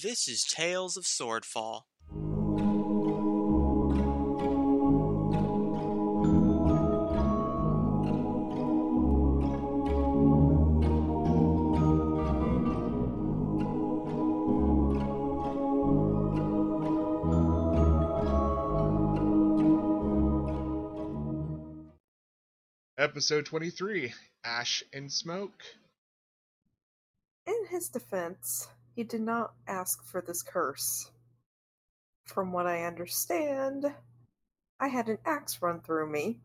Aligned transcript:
This 0.00 0.28
is 0.28 0.44
Tales 0.44 0.96
of 0.96 1.04
Swordfall. 1.04 1.82
Episode 22.96 23.46
23 23.46 24.12
Ash 24.44 24.84
and 24.92 25.10
Smoke. 25.10 25.60
In 27.48 27.66
his 27.70 27.88
defense, 27.88 28.68
he 28.98 29.04
did 29.04 29.20
not 29.20 29.52
ask 29.68 30.04
for 30.04 30.20
this 30.20 30.42
curse. 30.42 31.08
From 32.24 32.50
what 32.50 32.66
I 32.66 32.82
understand, 32.82 33.86
I 34.80 34.88
had 34.88 35.08
an 35.08 35.18
axe 35.24 35.62
run 35.62 35.80
through 35.82 36.10
me, 36.10 36.40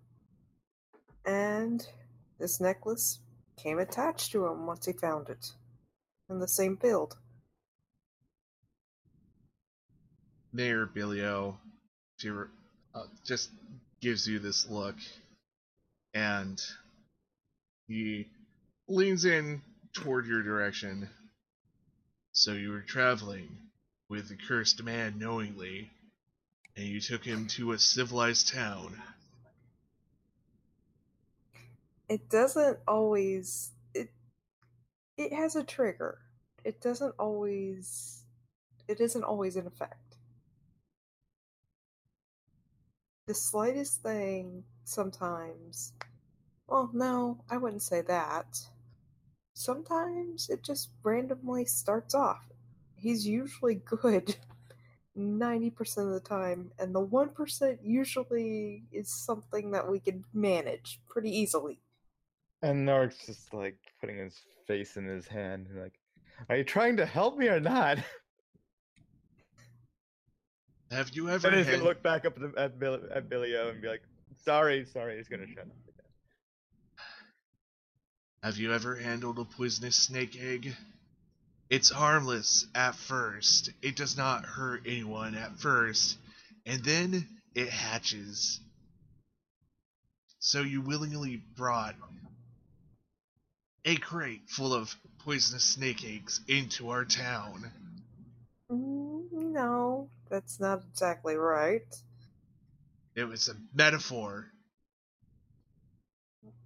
and 1.26 1.84
this 2.40 2.62
necklace 2.62 3.18
came 3.58 3.80
attached 3.80 4.34
to 4.34 4.46
him 4.46 4.68
once 4.68 4.86
he 4.86 4.94
found 4.94 5.30
it. 5.30 5.48
In 6.30 6.38
the 6.38 6.48
same 6.48 6.78
field. 6.78 7.18
Mayor 10.54 10.86
Billio 10.86 11.56
uh, 12.24 13.04
just 13.26 13.50
gives 14.00 14.28
you 14.28 14.38
this 14.38 14.70
look, 14.70 14.98
and 16.14 16.62
he 17.88 18.28
leans 18.88 19.26
in 19.26 19.64
toward 19.92 20.28
your 20.28 20.44
direction. 20.44 21.10
So 22.36 22.54
you 22.54 22.72
were 22.72 22.82
traveling 22.82 23.56
with 24.10 24.28
the 24.28 24.36
cursed 24.36 24.84
man 24.84 25.20
knowingly, 25.20 25.92
and 26.76 26.84
you 26.84 27.00
took 27.00 27.24
him 27.24 27.48
to 27.50 27.74
a 27.74 27.80
civilized 27.80 28.52
town. 28.52 29.00
It 32.10 32.30
doesn't 32.30 32.80
always 32.88 33.72
it 33.94 34.10
it 35.16 35.32
has 35.32 35.56
a 35.56 35.64
trigger. 35.64 36.18
It 36.64 36.82
doesn't 36.82 37.14
always 37.20 38.24
it 38.88 39.00
isn't 39.00 39.24
always 39.24 39.56
in 39.56 39.68
effect. 39.68 40.18
The 43.28 43.36
slightest 43.36 44.02
thing 44.02 44.64
sometimes 44.86 45.94
well 46.66 46.90
no, 46.94 47.44
I 47.48 47.58
wouldn't 47.58 47.84
say 47.84 48.02
that. 48.02 48.60
Sometimes 49.54 50.50
it 50.50 50.64
just 50.64 50.90
randomly 51.04 51.66
starts 51.66 52.16
off. 52.16 52.44
He's 52.96 53.28
usually 53.28 53.76
good 53.76 54.36
90% 55.18 55.98
of 55.98 56.12
the 56.14 56.20
time, 56.20 56.72
and 56.80 56.94
the 56.96 57.06
1% 57.06 57.78
usually 57.84 58.84
is 58.92 59.10
something 59.14 59.72
that 59.72 59.88
we 59.90 60.00
can 60.00 60.24
manage 60.34 61.00
pretty 61.08 61.30
easily. 61.30 61.80
And 62.64 62.88
Nark's 62.88 63.26
just 63.26 63.54
like 63.54 63.78
putting 64.00 64.18
his 64.18 64.42
face 64.66 64.98
in 64.98 65.06
his 65.06 65.28
hand, 65.28 65.68
and 65.70 65.82
like, 65.82 66.00
"Are 66.50 66.56
you 66.58 66.64
trying 66.64 66.96
to 66.98 67.06
help 67.06 67.38
me 67.38 67.48
or 67.50 67.60
not?" 67.60 68.00
Have 70.92 71.10
you 71.12 71.30
ever 71.30 71.48
And 71.48 71.58
he's 71.58 71.66
had, 71.66 71.74
gonna 71.74 71.84
look 71.84 72.02
back 72.04 72.26
up 72.26 72.38
at, 72.38 72.54
the- 72.54 72.60
at, 72.62 72.80
Bill, 72.80 73.00
at 73.14 73.28
Billy 73.28 73.56
O 73.58 73.68
and 73.70 73.82
be 73.82 73.88
like, 73.90 74.04
"Sorry, 74.46 74.86
sorry." 74.86 75.18
He's 75.18 75.28
gonna 75.28 75.48
shut 75.48 75.66
up. 75.66 75.93
Have 78.44 78.58
you 78.58 78.74
ever 78.74 78.96
handled 78.98 79.40
a 79.40 79.46
poisonous 79.46 79.96
snake 79.96 80.38
egg? 80.38 80.76
It's 81.70 81.90
harmless 81.90 82.68
at 82.76 82.94
first. 82.94 83.72
It 83.82 83.96
does 83.96 84.18
not 84.18 84.46
hurt 84.46 84.84
anyone 84.86 85.34
at 85.36 85.58
first, 85.60 86.18
and 86.66 86.84
then 86.84 87.26
it 87.56 87.70
hatches. 87.70 88.60
So 90.40 90.62
you 90.62 90.82
willingly 90.82 91.38
brought 91.38 91.96
a 93.86 93.96
crate 93.96 94.50
full 94.50 94.74
of 94.74 94.94
poisonous 95.20 95.64
snake 95.64 96.04
eggs 96.04 96.42
into 96.48 96.90
our 96.90 97.06
town. 97.06 97.72
Mm, 98.70 99.32
No, 99.32 100.10
that's 100.30 100.60
not 100.60 100.84
exactly 100.92 101.36
right. 101.36 101.86
It 103.16 103.24
was 103.24 103.48
a 103.48 103.56
metaphor. 103.74 104.52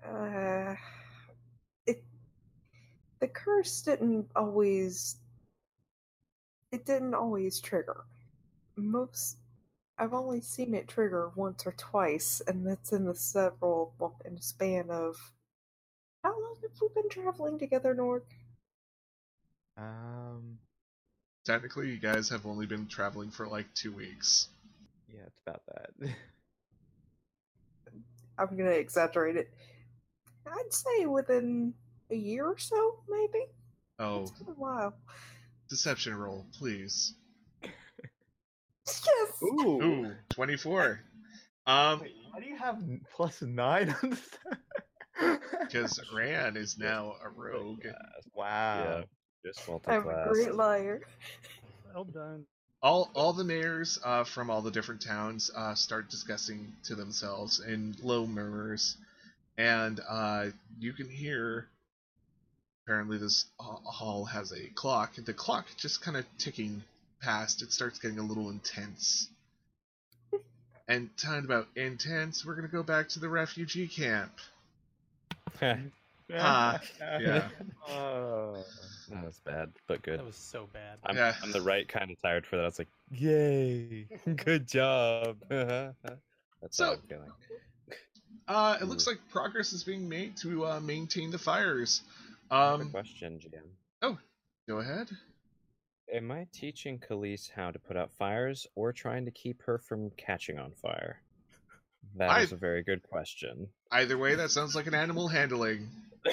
Uh, 0.03 0.75
the 3.19 3.27
curse 3.27 3.81
didn't 3.81 4.27
always 4.35 5.17
it 6.71 6.85
didn't 6.85 7.13
always 7.13 7.59
trigger. 7.59 8.05
Most 8.75 9.37
I've 9.97 10.13
only 10.13 10.41
seen 10.41 10.75
it 10.75 10.87
trigger 10.87 11.31
once 11.35 11.65
or 11.65 11.71
twice, 11.73 12.41
and 12.47 12.65
that's 12.67 12.91
in 12.93 13.05
the 13.05 13.15
several 13.15 13.93
well, 13.99 14.15
in 14.25 14.35
the 14.35 14.41
span 14.41 14.89
of 14.89 15.15
how 16.23 16.31
long 16.39 16.55
have 16.61 16.71
we 16.81 16.87
been 16.93 17.09
traveling 17.09 17.57
together, 17.57 17.93
Nord? 17.93 18.23
Um, 19.77 20.57
Technically, 21.47 21.89
you 21.89 21.97
guys 21.97 22.27
have 22.27 22.45
only 22.45 22.65
been 22.65 22.87
traveling 22.87 23.31
for 23.31 23.47
like 23.47 23.73
two 23.73 23.93
weeks. 23.93 24.49
yeah, 25.07 25.21
it's 25.25 25.39
about 25.47 25.61
that. 25.67 26.09
I'm 28.37 28.57
gonna 28.57 28.71
exaggerate 28.71 29.37
it. 29.37 29.53
I'd 30.45 30.73
say 30.73 31.05
within 31.05 31.73
a 32.11 32.15
year 32.15 32.45
or 32.45 32.57
so, 32.57 32.99
maybe. 33.09 33.45
Oh, 33.99 34.21
It's 34.21 34.31
been 34.31 34.47
a 34.49 34.51
while. 34.51 34.93
deception 35.69 36.15
roll, 36.15 36.45
please. 36.57 37.13
Yes. 38.85 39.43
Ooh, 39.43 39.81
Ooh, 39.83 40.11
24. 40.29 40.99
Um, 41.65 41.99
Wait, 42.01 42.15
why 42.31 42.39
do 42.39 42.45
you 42.45 42.55
have 42.57 42.81
plus 43.13 43.41
nine 43.41 43.93
on 44.03 44.09
this? 44.11 44.29
because 45.61 45.99
Ran 46.13 46.55
is 46.55 46.77
now 46.77 47.15
a 47.23 47.29
rogue. 47.29 47.83
wow. 48.33 48.99
Yeah, 48.99 49.03
just 49.45 49.67
I'm 49.87 50.07
a 50.07 50.25
great 50.29 50.53
liar. 50.55 51.01
Well 51.93 52.05
done. 52.05 52.45
All 52.81 53.09
all 53.15 53.33
the 53.33 53.43
mayors 53.43 53.99
uh, 54.05 54.23
from 54.23 54.49
all 54.49 54.61
the 54.61 54.71
different 54.71 55.01
towns 55.01 55.49
uh, 55.55 55.73
start 55.73 56.09
discussing 56.09 56.71
to 56.83 56.95
themselves 56.95 57.59
in 57.59 57.95
low 58.01 58.25
murmurs, 58.27 58.97
and 59.57 59.99
uh, 60.07 60.45
you 60.79 60.93
can 60.93 61.09
hear. 61.09 61.67
Apparently, 62.87 63.17
this 63.17 63.43
hall 63.59 64.23
has 64.31 64.53
a 64.53 64.67
clock. 64.73 65.15
The 65.17 65.33
clock 65.33 65.65
just 65.75 66.01
kind 66.01 66.15
of 66.15 66.23
ticking 66.37 66.83
past. 67.21 67.61
It 67.61 67.73
starts 67.73 67.99
getting 67.99 68.17
a 68.17 68.23
little 68.23 68.49
intense. 68.49 69.27
And 70.89 71.09
talking 71.17 71.43
about 71.43 71.67
intense, 71.75 72.45
we're 72.45 72.55
gonna 72.55 72.69
go 72.69 72.81
back 72.81 73.09
to 73.09 73.19
the 73.19 73.27
refugee 73.27 73.87
camp. 73.89 74.31
Ah, 76.33 76.79
yeah. 77.21 77.47
Oh. 77.89 78.63
That 79.09 79.23
was 79.25 79.39
bad, 79.45 79.71
but 79.87 80.01
good. 80.01 80.19
That 80.19 80.25
was 80.25 80.35
so 80.35 80.67
bad. 80.73 80.97
I'm, 81.05 81.15
Yeah. 81.15 81.33
I'm 81.41 81.51
the 81.53 81.61
right 81.61 81.87
kind 81.87 82.11
of 82.11 82.21
tired 82.21 82.45
for 82.45 82.57
that. 82.57 82.63
I 82.63 82.65
was 82.65 82.79
like, 82.79 82.89
yay, 83.11 84.07
good 84.45 84.67
job. 84.67 85.37
That's 85.49 85.95
So- 86.71 86.85
how 86.85 86.91
I'm 86.93 86.99
feeling. 87.09 87.31
Uh, 88.47 88.77
it 88.81 88.85
looks 88.85 89.07
like 89.07 89.17
progress 89.31 89.71
is 89.73 89.83
being 89.85 90.07
made 90.09 90.35
to 90.37 90.65
uh, 90.65 90.79
maintain 90.81 91.31
the 91.31 91.37
fires. 91.37 92.01
I 92.49 92.67
Um, 92.69 92.91
question, 92.91 93.39
GM. 93.39 93.69
Oh, 94.01 94.17
go 94.67 94.77
ahead. 94.79 95.09
Am 96.13 96.31
I 96.31 96.47
teaching 96.53 96.99
Khalees 96.99 97.51
how 97.51 97.71
to 97.71 97.79
put 97.79 97.97
out 97.97 98.11
fires 98.13 98.65
or 98.75 98.93
trying 98.93 99.25
to 99.25 99.31
keep 99.31 99.61
her 99.63 99.77
from 99.77 100.09
catching 100.11 100.57
on 100.57 100.71
fire? 100.73 101.21
That 102.15 102.41
is 102.41 102.53
a 102.53 102.55
very 102.57 102.83
good 102.83 103.03
question. 103.03 103.67
Either 103.91 104.17
way, 104.17 104.35
that 104.35 104.51
sounds 104.51 104.75
like 104.75 104.87
an 104.87 104.93
animal 104.93 105.27
handling. 105.27 105.89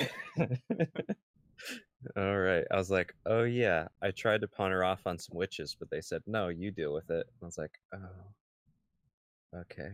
All 2.17 2.39
right. 2.39 2.65
I 2.71 2.77
was 2.77 2.91
like, 2.91 3.15
oh 3.27 3.43
yeah. 3.43 3.89
I 4.01 4.13
tried 4.13 4.43
to 4.43 4.49
pawn 4.49 4.71
her 4.71 4.85
off 4.85 5.07
on 5.07 5.19
some 5.19 5.37
witches, 5.37 5.77
but 5.79 5.91
they 5.91 6.01
said 6.01 6.23
no. 6.27 6.49
You 6.49 6.71
deal 6.71 6.95
with 6.95 7.11
it. 7.11 7.27
I 7.43 7.45
was 7.45 7.59
like, 7.59 7.73
oh, 7.93 9.59
okay. 9.61 9.91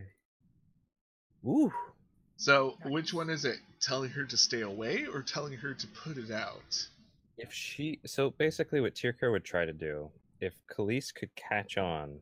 Ooh. 1.45 1.71
So, 2.41 2.75
which 2.85 3.13
one 3.13 3.29
is 3.29 3.45
it? 3.45 3.59
Telling 3.79 4.09
her 4.09 4.25
to 4.25 4.35
stay 4.35 4.61
away 4.61 5.05
or 5.05 5.21
telling 5.21 5.53
her 5.53 5.75
to 5.75 5.87
put 5.89 6.17
it 6.17 6.31
out? 6.31 6.87
If 7.37 7.53
she, 7.53 7.99
so 8.03 8.31
basically, 8.31 8.81
what 8.81 8.95
Tierker 8.95 9.31
would 9.31 9.43
try 9.43 9.63
to 9.63 9.71
do, 9.71 10.09
if 10.39 10.55
Khalees 10.67 11.13
could 11.13 11.29
catch 11.35 11.77
on 11.77 12.17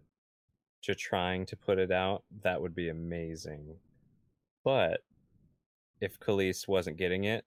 to 0.81 0.93
trying 0.93 1.45
to 1.45 1.55
put 1.55 1.79
it 1.79 1.89
out, 1.89 2.23
that 2.43 2.61
would 2.61 2.75
be 2.75 2.89
amazing. 2.89 3.77
But 4.65 5.05
if 6.01 6.19
Khalees 6.19 6.67
wasn't 6.67 6.97
getting 6.97 7.23
it 7.23 7.45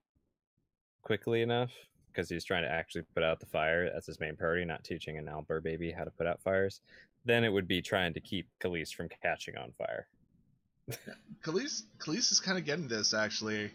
quickly 1.02 1.42
enough, 1.42 1.72
because 2.10 2.30
he's 2.30 2.42
trying 2.42 2.62
to 2.62 2.72
actually 2.72 3.04
put 3.14 3.22
out 3.22 3.38
the 3.38 3.44
fire, 3.44 3.90
that's 3.92 4.06
his 4.06 4.18
main 4.18 4.34
priority, 4.34 4.64
not 4.64 4.82
teaching 4.82 5.18
an 5.18 5.26
owlbear 5.26 5.62
baby 5.62 5.90
how 5.90 6.04
to 6.04 6.10
put 6.10 6.26
out 6.26 6.40
fires, 6.40 6.80
then 7.26 7.44
it 7.44 7.52
would 7.52 7.68
be 7.68 7.82
trying 7.82 8.14
to 8.14 8.20
keep 8.20 8.48
Khalees 8.62 8.94
from 8.94 9.10
catching 9.20 9.58
on 9.58 9.72
fire. 9.72 10.06
Khalees, 11.44 11.82
Khalees 11.98 12.30
is 12.32 12.40
kind 12.40 12.58
of 12.58 12.64
getting 12.64 12.88
this 12.88 13.14
actually. 13.14 13.70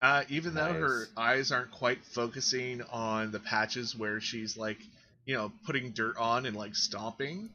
Uh, 0.00 0.22
even 0.28 0.54
though 0.54 0.72
her 0.72 1.06
eyes 1.16 1.50
aren't 1.50 1.72
quite 1.72 2.04
focusing 2.04 2.82
on 2.92 3.32
the 3.32 3.40
patches 3.40 3.96
where 3.96 4.20
she's 4.20 4.56
like, 4.56 4.78
you 5.26 5.34
know, 5.34 5.50
putting 5.66 5.90
dirt 5.90 6.16
on 6.16 6.46
and 6.46 6.56
like 6.56 6.76
stomping. 6.76 7.50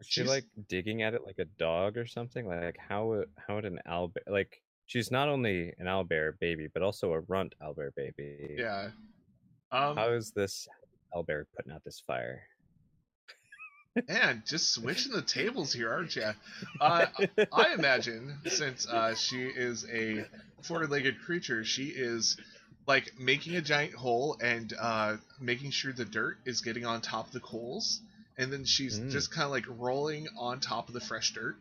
Is 0.00 0.06
she 0.06 0.20
She's- 0.20 0.28
like 0.28 0.44
digging 0.68 1.02
at 1.02 1.14
it 1.14 1.24
like 1.24 1.38
a 1.38 1.46
dog 1.58 1.96
or 1.96 2.06
something? 2.06 2.46
Like 2.46 2.76
how 2.78 3.06
would 3.06 3.28
how 3.36 3.54
would 3.56 3.64
an 3.64 3.78
owlbear 3.88 4.16
like 4.26 4.60
she's 4.86 5.10
not 5.10 5.28
only 5.28 5.72
an 5.78 5.86
owlbear 5.86 6.38
baby 6.38 6.68
but 6.72 6.82
also 6.82 7.12
a 7.12 7.20
runt 7.20 7.54
owlbear 7.62 7.94
baby. 7.96 8.56
Yeah. 8.58 8.90
Um, 9.72 9.96
How 9.96 10.10
is 10.12 10.30
this 10.32 10.68
owlbear 11.14 11.44
putting 11.56 11.72
out 11.72 11.82
this 11.84 12.00
fire? 12.06 12.42
Man, 14.08 14.42
just 14.46 14.72
switching 14.72 15.12
the 15.12 15.22
tables 15.22 15.72
here, 15.72 15.90
aren't 15.92 16.16
you? 16.16 16.30
Uh, 16.80 17.06
I 17.52 17.74
imagine 17.74 18.36
since 18.46 18.86
uh, 18.88 19.14
she 19.14 19.42
is 19.42 19.86
a 19.92 20.24
four-legged 20.62 21.20
creature, 21.24 21.64
she 21.64 21.84
is 21.84 22.36
like 22.86 23.18
making 23.18 23.56
a 23.56 23.60
giant 23.62 23.94
hole 23.94 24.36
and 24.42 24.72
uh, 24.80 25.16
making 25.40 25.70
sure 25.70 25.92
the 25.92 26.04
dirt 26.04 26.36
is 26.44 26.60
getting 26.60 26.84
on 26.84 27.00
top 27.00 27.26
of 27.28 27.32
the 27.32 27.40
coals, 27.40 28.00
and 28.36 28.52
then 28.52 28.64
she's 28.64 28.98
Mm. 28.98 29.10
just 29.10 29.30
kind 29.32 29.44
of 29.44 29.50
like 29.50 29.64
rolling 29.78 30.28
on 30.38 30.60
top 30.60 30.88
of 30.88 30.94
the 30.94 31.00
fresh 31.00 31.32
dirt, 31.32 31.56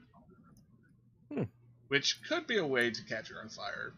Hmm. 1.33 1.43
which 1.87 2.19
could 2.27 2.47
be 2.47 2.57
a 2.57 2.65
way 2.65 2.91
to 2.91 3.03
catch 3.05 3.29
her 3.29 3.39
on 3.41 3.49
fire. 3.49 3.93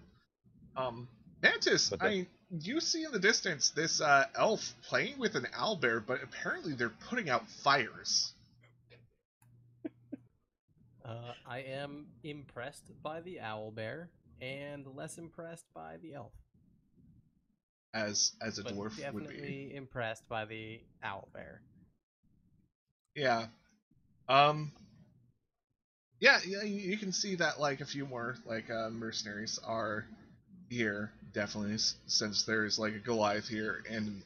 Um, 0.77 1.07
Mantis, 1.41 1.89
But 1.89 2.01
I 2.03 2.09
mean, 2.09 2.27
you 2.49 2.79
see 2.81 3.03
in 3.03 3.11
the 3.11 3.19
distance 3.19 3.69
this 3.71 4.01
uh, 4.01 4.25
elf 4.35 4.75
playing 4.83 5.17
with 5.19 5.35
an 5.35 5.45
owlbear, 5.53 6.05
but 6.05 6.23
apparently 6.23 6.73
they're 6.73 6.89
putting 6.89 7.29
out 7.29 7.47
fires. 7.49 8.33
Uh, 11.05 11.33
I 11.45 11.59
am 11.59 12.07
impressed 12.23 12.91
by 13.01 13.21
the 13.21 13.39
owl 13.39 13.71
bear 13.71 14.09
and 14.41 14.85
less 14.87 15.17
impressed 15.17 15.65
by 15.73 15.97
the 15.97 16.13
elf. 16.15 16.33
as 17.93 18.33
as 18.41 18.59
a 18.59 18.63
but 18.63 18.73
dwarf 18.73 19.11
would 19.11 19.27
be. 19.27 19.41
definitely 19.41 19.73
impressed 19.75 20.27
by 20.29 20.45
the 20.45 20.81
owl 21.03 21.29
bear. 21.33 21.63
Yeah. 23.15 23.47
Um. 24.27 24.73
Yeah, 26.19 26.39
yeah, 26.45 26.63
you 26.63 26.91
you 26.91 26.97
can 26.97 27.11
see 27.11 27.35
that 27.35 27.59
like 27.59 27.81
a 27.81 27.85
few 27.85 28.05
more 28.05 28.37
like 28.45 28.69
uh, 28.69 28.89
mercenaries 28.89 29.59
are 29.63 30.05
here 30.69 31.11
definitely 31.35 31.77
since 32.07 32.43
there's 32.43 32.79
like 32.79 32.95
a 32.95 32.99
Goliath 32.99 33.47
here 33.47 33.83
and 33.87 34.07
an 34.07 34.23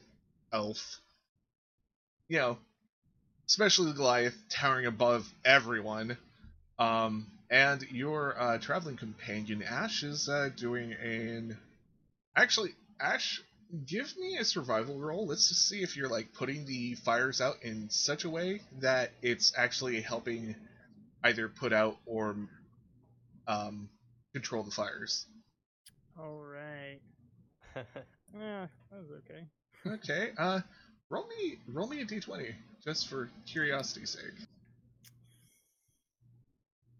elf. 0.52 1.00
You 2.28 2.38
know, 2.38 2.58
especially 3.48 3.88
the 3.88 3.96
Goliath 3.96 4.36
towering 4.48 4.86
above 4.86 5.30
everyone. 5.44 6.16
Um, 6.78 7.26
and 7.50 7.82
your 7.90 8.40
uh, 8.40 8.58
traveling 8.58 8.96
companion 8.96 9.62
Ash 9.62 10.04
is 10.04 10.28
uh, 10.28 10.48
doing 10.56 10.92
an. 10.92 11.58
Actually, 12.36 12.70
Ash, 13.00 13.42
give 13.86 14.16
me 14.16 14.38
a 14.38 14.44
survival 14.44 14.96
roll. 14.96 15.26
Let's 15.26 15.48
just 15.48 15.68
see 15.68 15.82
if 15.82 15.96
you're 15.96 16.08
like 16.08 16.32
putting 16.32 16.64
the 16.64 16.94
fires 16.94 17.40
out 17.40 17.56
in 17.62 17.90
such 17.90 18.24
a 18.24 18.30
way 18.30 18.60
that 18.78 19.10
it's 19.20 19.52
actually 19.56 20.00
helping 20.00 20.54
either 21.24 21.48
put 21.48 21.72
out 21.72 21.98
or 22.06 22.36
um, 23.48 23.88
control 24.32 24.62
the 24.62 24.70
fires. 24.70 25.26
All 26.20 26.42
right. 26.42 27.00
Yeah, 28.34 28.68
that 28.90 29.00
was 29.00 29.10
okay. 29.18 29.44
Okay. 29.86 30.30
Uh, 30.38 30.60
roll 31.10 31.26
me 31.28 31.58
roll 31.66 31.88
me 31.88 32.00
a 32.00 32.04
d20 32.04 32.54
just 32.84 33.08
for 33.08 33.30
curiosity's 33.46 34.10
sake. 34.10 34.46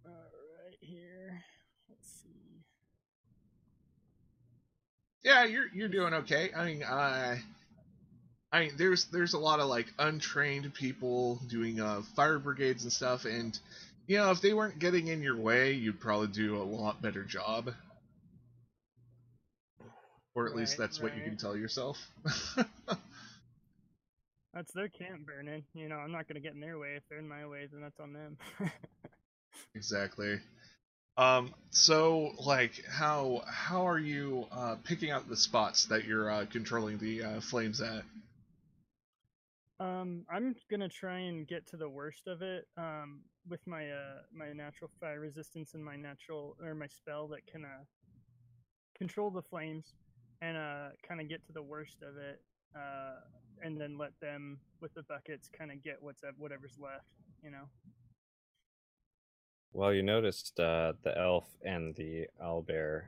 All 0.04 0.12
right, 0.12 0.76
here. 0.80 1.42
Let's 1.88 2.08
see. 2.22 2.64
Yeah, 5.22 5.44
you're 5.44 5.68
you're 5.72 5.88
doing 5.88 6.14
okay. 6.14 6.50
I 6.54 6.64
mean, 6.66 6.82
uh, 6.82 7.36
I 8.52 8.60
mean, 8.60 8.76
there's 8.76 9.06
there's 9.06 9.34
a 9.34 9.38
lot 9.38 9.60
of 9.60 9.68
like 9.68 9.92
untrained 9.98 10.72
people 10.74 11.40
doing 11.46 11.80
uh, 11.80 12.02
fire 12.16 12.38
brigades 12.38 12.84
and 12.84 12.92
stuff, 12.92 13.24
and 13.24 13.58
you 14.06 14.18
know 14.18 14.30
if 14.30 14.40
they 14.40 14.54
weren't 14.54 14.78
getting 14.78 15.08
in 15.08 15.22
your 15.22 15.36
way, 15.36 15.72
you'd 15.72 16.00
probably 16.00 16.28
do 16.28 16.56
a 16.60 16.64
lot 16.64 17.00
better 17.02 17.24
job. 17.24 17.74
Or 20.40 20.46
at 20.46 20.56
least 20.56 20.78
Right, 20.78 20.86
that's 20.86 21.02
what 21.02 21.14
you 21.14 21.22
can 21.22 21.36
tell 21.36 21.54
yourself. 21.54 21.98
That's 24.54 24.72
their 24.72 24.88
camp 24.88 25.26
burning. 25.26 25.64
You 25.74 25.88
know, 25.90 25.96
I'm 25.96 26.10
not 26.10 26.26
gonna 26.26 26.40
get 26.40 26.54
in 26.54 26.60
their 26.60 26.78
way. 26.78 26.94
If 26.96 27.02
they're 27.08 27.18
in 27.18 27.28
my 27.28 27.46
way, 27.46 27.68
then 27.70 27.82
that's 27.82 28.00
on 28.00 28.14
them. 28.14 28.38
exactly. 29.74 30.40
Um, 31.18 31.54
so 31.70 32.32
like 32.44 32.84
how 32.86 33.42
how 33.46 33.86
are 33.86 33.98
you 33.98 34.46
uh, 34.50 34.76
picking 34.82 35.10
out 35.10 35.28
the 35.28 35.36
spots 35.36 35.84
that 35.84 36.04
you're 36.04 36.30
uh, 36.30 36.46
controlling 36.50 36.96
the 36.96 37.22
uh, 37.22 37.40
flames 37.40 37.82
at? 37.82 38.02
Um, 39.78 40.24
I'm 40.28 40.56
gonna 40.70 40.88
try 40.88 41.18
and 41.18 41.46
get 41.46 41.68
to 41.68 41.76
the 41.76 41.88
worst 41.88 42.26
of 42.26 42.40
it. 42.40 42.66
Um, 42.78 43.20
with 43.48 43.66
my 43.66 43.90
uh 43.90 44.22
my 44.32 44.52
natural 44.52 44.90
fire 45.00 45.20
resistance 45.20 45.74
and 45.74 45.84
my 45.84 45.96
natural 45.96 46.56
or 46.62 46.74
my 46.74 46.86
spell 46.86 47.28
that 47.28 47.46
can 47.46 47.64
uh 47.64 47.84
control 48.96 49.30
the 49.30 49.42
flames 49.42 49.94
and 50.40 50.56
uh 50.56 50.88
kind 51.06 51.20
of 51.20 51.28
get 51.28 51.44
to 51.46 51.52
the 51.52 51.62
worst 51.62 52.02
of 52.02 52.16
it. 52.16 52.40
Uh, 52.74 53.20
and 53.62 53.80
then 53.80 53.98
let 53.98 54.12
them 54.20 54.58
with 54.80 54.94
the 54.94 55.02
buckets 55.02 55.48
kind 55.56 55.70
of 55.72 55.82
get 55.82 55.96
what's 56.00 56.22
whatever's 56.38 56.78
left. 56.80 57.04
You 57.42 57.50
know. 57.50 57.68
Well, 59.72 59.92
you 59.92 60.02
noticed 60.02 60.58
uh, 60.58 60.94
the 61.02 61.16
elf 61.16 61.46
and 61.64 61.94
the 61.94 62.26
owlbear. 62.42 63.04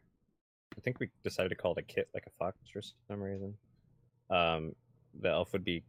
I 0.76 0.80
think 0.80 1.00
we 1.00 1.08
decided 1.24 1.48
to 1.48 1.54
call 1.54 1.72
it 1.72 1.78
a 1.78 1.82
kit, 1.82 2.08
like 2.14 2.24
a 2.26 2.30
fox, 2.38 2.56
for 2.72 2.82
some 2.82 3.20
reason. 3.20 3.54
Um, 4.30 4.74
the 5.20 5.28
elf 5.28 5.52
would 5.52 5.64
be 5.64 5.82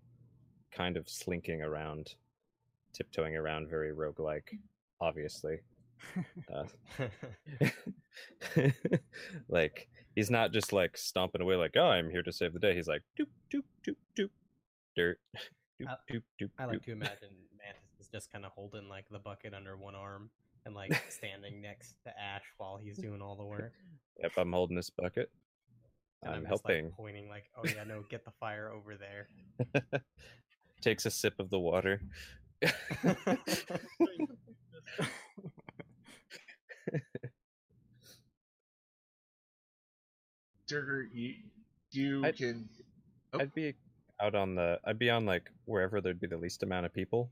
kind 0.71 0.97
of 0.97 1.07
slinking 1.07 1.61
around, 1.61 2.15
tiptoeing 2.91 3.35
around, 3.37 3.69
very 3.69 3.93
roguelike, 3.93 4.57
obviously. 5.01 5.59
Uh, 6.53 6.65
like 9.47 9.87
he's 10.15 10.29
not 10.29 10.51
just 10.51 10.73
like 10.73 10.97
stomping 10.97 11.41
away 11.41 11.55
like, 11.55 11.75
"Oh, 11.75 11.85
I'm 11.87 12.09
here 12.09 12.23
to 12.23 12.31
save 12.31 12.53
the 12.53 12.59
day." 12.59 12.75
He's 12.75 12.87
like, 12.87 13.01
"Doop 13.19 13.27
doop 13.53 13.63
doop 13.85 13.95
doop, 14.17 14.29
dirt, 14.95 15.19
doop 15.81 15.87
I- 15.87 16.13
doop 16.13 16.23
doop." 16.41 16.49
I 16.59 16.65
like 16.65 16.79
doop." 16.79 16.85
to 16.85 16.91
imagine 16.91 17.29
Mantis 17.57 17.99
is 17.99 18.07
just 18.07 18.31
kind 18.31 18.45
of 18.45 18.51
holding 18.51 18.87
like 18.89 19.05
the 19.09 19.19
bucket 19.19 19.53
under 19.53 19.75
one 19.77 19.95
arm 19.95 20.29
and 20.65 20.75
like 20.75 20.93
standing 21.09 21.61
next 21.61 21.95
to 22.05 22.09
Ash 22.19 22.43
while 22.57 22.77
he's 22.77 22.97
doing 22.97 23.21
all 23.21 23.35
the 23.35 23.45
work. 23.45 23.73
Yep, 24.21 24.31
I'm 24.37 24.51
holding 24.53 24.75
this 24.75 24.89
bucket. 24.89 25.29
And 26.21 26.33
I'm 26.33 26.45
just, 26.49 26.63
like, 26.63 26.75
helping. 26.75 26.91
pointing 26.91 27.27
like, 27.27 27.45
"Oh 27.57 27.63
yeah, 27.65 27.83
no, 27.83 28.03
get 28.09 28.23
the 28.23 28.31
fire 28.39 28.71
over 28.71 28.95
there." 28.95 29.27
Takes 30.81 31.05
a 31.05 31.11
sip 31.11 31.33
of 31.39 31.49
the 31.49 31.59
water. 31.59 32.01
Durger, 40.73 41.07
you 41.13 41.35
you 41.91 42.25
I- 42.25 42.31
can. 42.31 42.67
Oh. 43.33 43.39
I'd 43.39 43.53
be 43.53 43.73
out 44.21 44.35
on 44.35 44.55
the. 44.55 44.79
I'd 44.85 44.99
be 44.99 45.09
on 45.09 45.25
like 45.25 45.49
wherever 45.65 46.01
there'd 46.01 46.19
be 46.19 46.27
the 46.27 46.37
least 46.37 46.63
amount 46.63 46.85
of 46.85 46.93
people, 46.93 47.29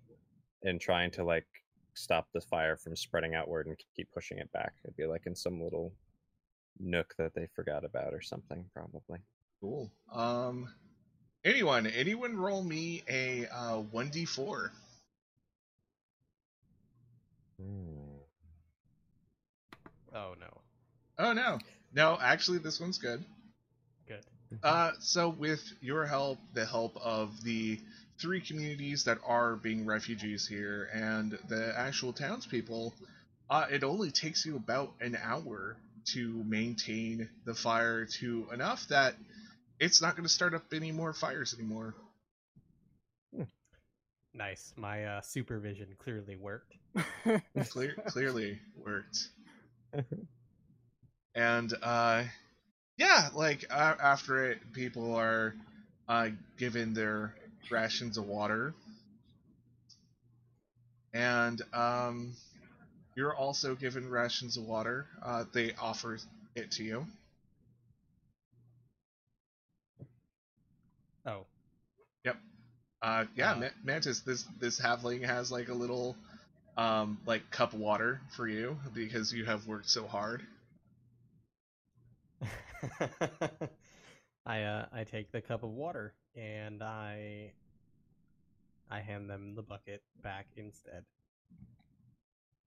and 0.63 0.79
trying 0.79 1.12
to 1.12 1.24
like 1.24 1.45
stop 1.93 2.27
the 2.33 2.41
fire 2.41 2.77
from 2.77 2.95
spreading 2.95 3.36
outward 3.36 3.67
and 3.67 3.77
keep 3.95 4.10
pushing 4.13 4.38
it 4.38 4.51
back. 4.51 4.74
It'd 4.83 4.95
be 4.95 5.05
like 5.05 5.24
in 5.25 5.36
some 5.36 5.62
little 5.62 5.93
nook 6.79 7.13
that 7.17 7.33
they 7.36 7.48
forgot 7.55 7.83
about 7.83 8.13
or 8.13 8.21
something, 8.21 8.65
probably. 8.74 9.19
Cool. 9.60 9.91
Um, 10.12 10.74
anyone, 11.45 11.86
anyone, 11.88 12.36
roll 12.36 12.63
me 12.63 13.03
a 13.10 13.45
uh, 13.48 13.77
one 13.77 14.10
d 14.10 14.25
four. 14.25 14.71
Hmm. 17.60 17.98
Oh 20.13 20.33
no, 20.39 20.62
Oh 21.19 21.33
no, 21.33 21.60
no. 21.93 22.17
Actually, 22.21 22.60
this 22.60 22.79
one's 22.79 22.98
good. 22.98 23.24
good. 24.07 24.60
Uh, 24.63 24.91
so 25.00 25.29
with 25.29 25.62
your 25.81 26.05
help, 26.05 26.39
the 26.53 26.65
help 26.65 26.98
of 26.98 27.43
the 27.43 27.79
three 28.19 28.41
communities 28.41 29.05
that 29.05 29.17
are 29.25 29.55
being 29.55 29.86
refugees 29.86 30.48
here, 30.48 30.89
and 30.93 31.38
the 31.50 31.74
actual 31.77 32.13
townspeople, 32.13 32.93
uh, 33.50 33.65
it 33.71 33.83
only 33.83 34.12
takes 34.12 34.45
you 34.45 34.55
about 34.55 34.93
an 35.01 35.17
hour 35.21 35.77
to 36.13 36.43
maintain 36.48 37.29
the 37.45 37.53
fire 37.53 38.05
to 38.05 38.48
enough 38.53 38.88
that 38.89 39.15
it's 39.79 40.01
not 40.01 40.15
going 40.15 40.25
to 40.25 40.33
start 40.33 40.53
up 40.53 40.63
any 40.74 40.91
more 40.91 41.13
fires 41.13 41.53
anymore. 41.57 41.95
Nice. 44.33 44.74
My 44.77 45.05
uh, 45.05 45.21
supervision 45.21 45.88
clearly 45.98 46.36
worked. 46.36 46.74
Clear, 47.69 47.95
clearly 48.07 48.60
worked. 48.77 49.27
and 51.35 51.73
uh, 51.81 52.23
yeah, 52.97 53.29
like 53.33 53.65
uh, 53.69 53.95
after 54.01 54.51
it, 54.51 54.59
people 54.73 55.15
are 55.15 55.55
uh, 56.07 56.29
given 56.57 56.93
their 56.93 57.33
rations 57.69 58.17
of 58.17 58.25
water, 58.25 58.73
and 61.13 61.61
um, 61.73 62.33
you're 63.15 63.35
also 63.35 63.75
given 63.75 64.09
rations 64.09 64.57
of 64.57 64.63
water. 64.63 65.07
Uh, 65.21 65.43
they 65.53 65.73
offer 65.79 66.17
it 66.55 66.71
to 66.71 66.83
you. 66.83 67.07
Oh, 71.25 71.45
Yep. 72.25 72.38
Uh, 73.01 73.25
yeah, 73.35 73.53
Uh, 73.53 73.55
Ma- 73.55 73.69
Mantis. 73.83 74.21
This 74.21 74.43
this 74.59 74.79
halfling 74.79 75.23
has 75.25 75.51
like 75.51 75.69
a 75.69 75.73
little, 75.73 76.15
um, 76.77 77.19
like 77.25 77.50
cup 77.51 77.73
of 77.73 77.79
water 77.79 78.21
for 78.35 78.47
you 78.47 78.77
because 78.93 79.31
you 79.33 79.45
have 79.45 79.67
worked 79.67 79.89
so 79.89 80.07
hard. 80.07 80.45
I 84.45 84.63
uh 84.63 84.86
I 84.91 85.03
take 85.03 85.31
the 85.31 85.41
cup 85.41 85.63
of 85.63 85.69
water 85.69 86.13
and 86.36 86.81
I 86.83 87.53
I 88.89 89.00
hand 89.00 89.29
them 89.29 89.55
the 89.55 89.62
bucket 89.62 90.01
back 90.21 90.48
instead. 90.57 91.05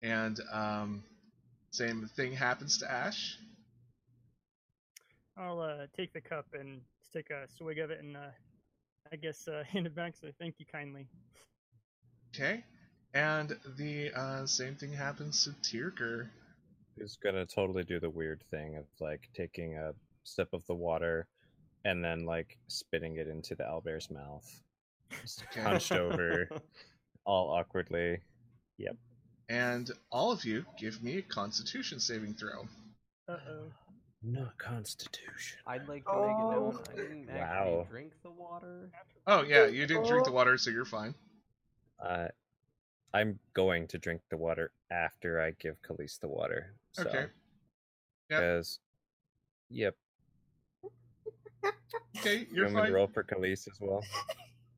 And 0.01 0.39
um, 0.51 1.03
same 1.71 2.07
thing 2.15 2.31
happens 2.33 2.77
to 2.79 2.91
Ash. 2.91 3.37
I'll 5.37 5.59
uh, 5.59 5.87
take 5.95 6.13
the 6.13 6.21
cup 6.21 6.45
and 6.53 6.81
take 7.13 7.29
a 7.29 7.47
swig 7.57 7.79
of 7.79 7.91
it 7.91 7.99
and 7.99 8.15
uh, 8.15 8.31
I 9.11 9.15
guess 9.17 9.47
uh, 9.47 9.63
hand 9.71 9.87
it 9.87 9.95
back. 9.95 10.15
So 10.19 10.29
thank 10.39 10.55
you 10.59 10.65
kindly. 10.71 11.07
Okay. 12.33 12.63
And 13.13 13.57
the 13.77 14.11
uh, 14.13 14.45
same 14.45 14.75
thing 14.75 14.93
happens 14.93 15.43
to 15.45 15.51
Tierker. 15.61 16.27
Who's 16.97 17.17
gonna 17.17 17.45
totally 17.45 17.83
do 17.83 17.99
the 17.99 18.09
weird 18.09 18.41
thing 18.51 18.77
of 18.77 18.85
like 18.99 19.29
taking 19.35 19.77
a 19.77 19.93
sip 20.23 20.49
of 20.53 20.65
the 20.67 20.73
water 20.75 21.27
and 21.83 22.03
then 22.03 22.25
like 22.25 22.57
spitting 22.67 23.17
it 23.17 23.27
into 23.27 23.53
the 23.55 23.63
owlbear's 23.63 24.09
mouth, 24.09 24.49
just 25.21 25.43
hunched 25.55 25.91
over, 25.91 26.47
all 27.25 27.49
awkwardly. 27.51 28.19
Yep. 28.77 28.95
And 29.49 29.91
all 30.11 30.31
of 30.31 30.43
you 30.45 30.65
give 30.79 31.03
me 31.03 31.17
a 31.17 31.21
Constitution 31.21 31.99
saving 31.99 32.33
throw. 32.35 32.67
Uh 33.27 33.37
oh. 33.49 33.63
No 34.27 34.47
constitution. 34.57 35.59
I'd 35.67 35.87
like 35.87 36.03
to 36.05 36.13
make 36.13 36.31
it 36.31 36.39
known 36.39 36.79
Oh. 36.79 36.91
I 36.91 36.95
didn't 36.95 37.27
Wow. 37.27 37.33
actually 37.35 37.85
drink 37.91 38.13
the 38.23 38.31
water. 38.31 38.89
Oh 39.27 39.43
yeah, 39.43 39.67
you 39.67 39.85
didn't 39.85 40.07
drink 40.07 40.25
the 40.25 40.31
water, 40.31 40.57
so 40.57 40.71
you're 40.71 40.83
fine. 40.83 41.13
Uh, 42.03 42.29
I'm 43.15 43.39
going 43.53 43.87
to 43.87 43.97
drink 43.97 44.21
the 44.29 44.37
water 44.37 44.71
after 44.91 45.41
I 45.41 45.51
give 45.51 45.81
Khalees 45.81 46.19
the 46.19 46.27
water. 46.27 46.73
So, 46.91 47.03
Okay. 47.03 47.19
Yep. 47.21 47.29
Because, 48.29 48.79
yep. 49.69 49.95
Okay, 52.17 52.39
You 52.39 52.47
you're 52.51 52.69
me 52.69 52.75
fine. 52.75 52.91
roll 52.91 53.07
for 53.07 53.23
Khalees 53.23 53.67
as 53.67 53.79
well? 53.79 54.03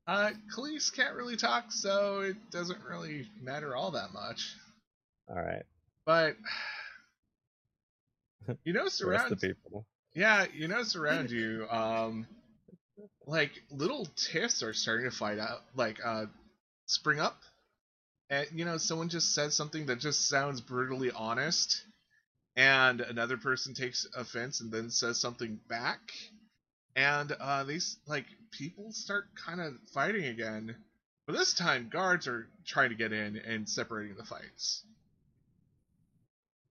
Uh, 0.06 0.32
Khalees 0.56 0.94
can't 0.94 1.16
really 1.16 1.36
talk, 1.36 1.72
so 1.72 2.20
it 2.22 2.38
doesn't 2.52 2.80
really 2.84 3.28
matter 3.42 3.76
all 3.76 3.92
that 3.92 4.14
much. 4.14 4.56
All 5.30 5.36
right. 5.36 5.64
But 6.06 6.36
you 8.64 8.74
rest 8.74 8.98
surround 8.98 9.32
the 9.32 9.36
people. 9.36 9.86
yeah, 10.14 10.46
you 10.54 10.68
know, 10.68 10.84
surround 10.84 11.32
you, 11.32 11.68
um, 11.70 12.28
like 13.26 13.52
little 13.72 14.06
tiffs 14.16 14.64
are 14.64 14.74
starting 14.74 15.10
to 15.10 15.16
fight 15.16 15.40
out, 15.40 15.64
like 15.76 15.98
uh, 16.06 16.26
spring 16.86 17.20
up, 17.20 17.42
and 18.30 18.48
you 18.54 18.66
know, 18.66 18.78
someone 18.78 19.10
just 19.10 19.34
says 19.34 19.56
something 19.56 19.86
that 19.88 20.00
just 20.00 20.28
sounds 20.28 20.62
brutally 20.62 21.12
honest, 21.12 21.84
and 22.56 23.02
another 23.02 23.38
person 23.38 23.74
takes 23.74 24.08
offense 24.16 24.62
and 24.62 24.72
then 24.72 24.90
says 24.90 25.20
something 25.20 25.60
back, 25.70 26.00
and 26.96 27.32
uh, 27.40 27.64
these 27.64 27.98
like 28.08 28.26
people 28.52 28.92
start 28.92 29.26
kind 29.36 29.62
of 29.62 29.74
fighting 29.94 30.26
again. 30.26 30.76
But 31.26 31.36
this 31.38 31.54
time, 31.54 31.90
guards 31.92 32.28
are 32.28 32.48
trying 32.66 32.90
to 32.90 32.96
get 32.96 33.12
in 33.12 33.38
and 33.38 33.68
separating 33.68 34.16
the 34.16 34.24
fights. 34.24 34.84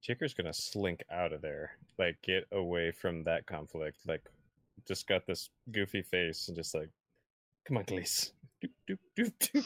Chicker's 0.03 0.35
gonna 0.35 0.55
slink 0.55 1.03
out 1.11 1.33
of 1.33 1.43
there, 1.43 1.73
like 1.99 2.17
get 2.23 2.47
away 2.53 2.93
from 2.93 3.25
that 3.25 3.47
conflict. 3.47 3.99
Like, 4.07 4.23
just 4.87 5.07
got 5.07 5.27
this 5.27 5.51
goofy 5.73 6.03
face 6.03 6.49
and 6.49 6.57
just 6.57 6.75
like, 6.75 6.91
come 7.67 7.77
on, 7.79 7.85
Khalees. 7.85 8.31
Doop, 8.89 8.99
doop, 9.19 9.33
doop, 9.41 9.65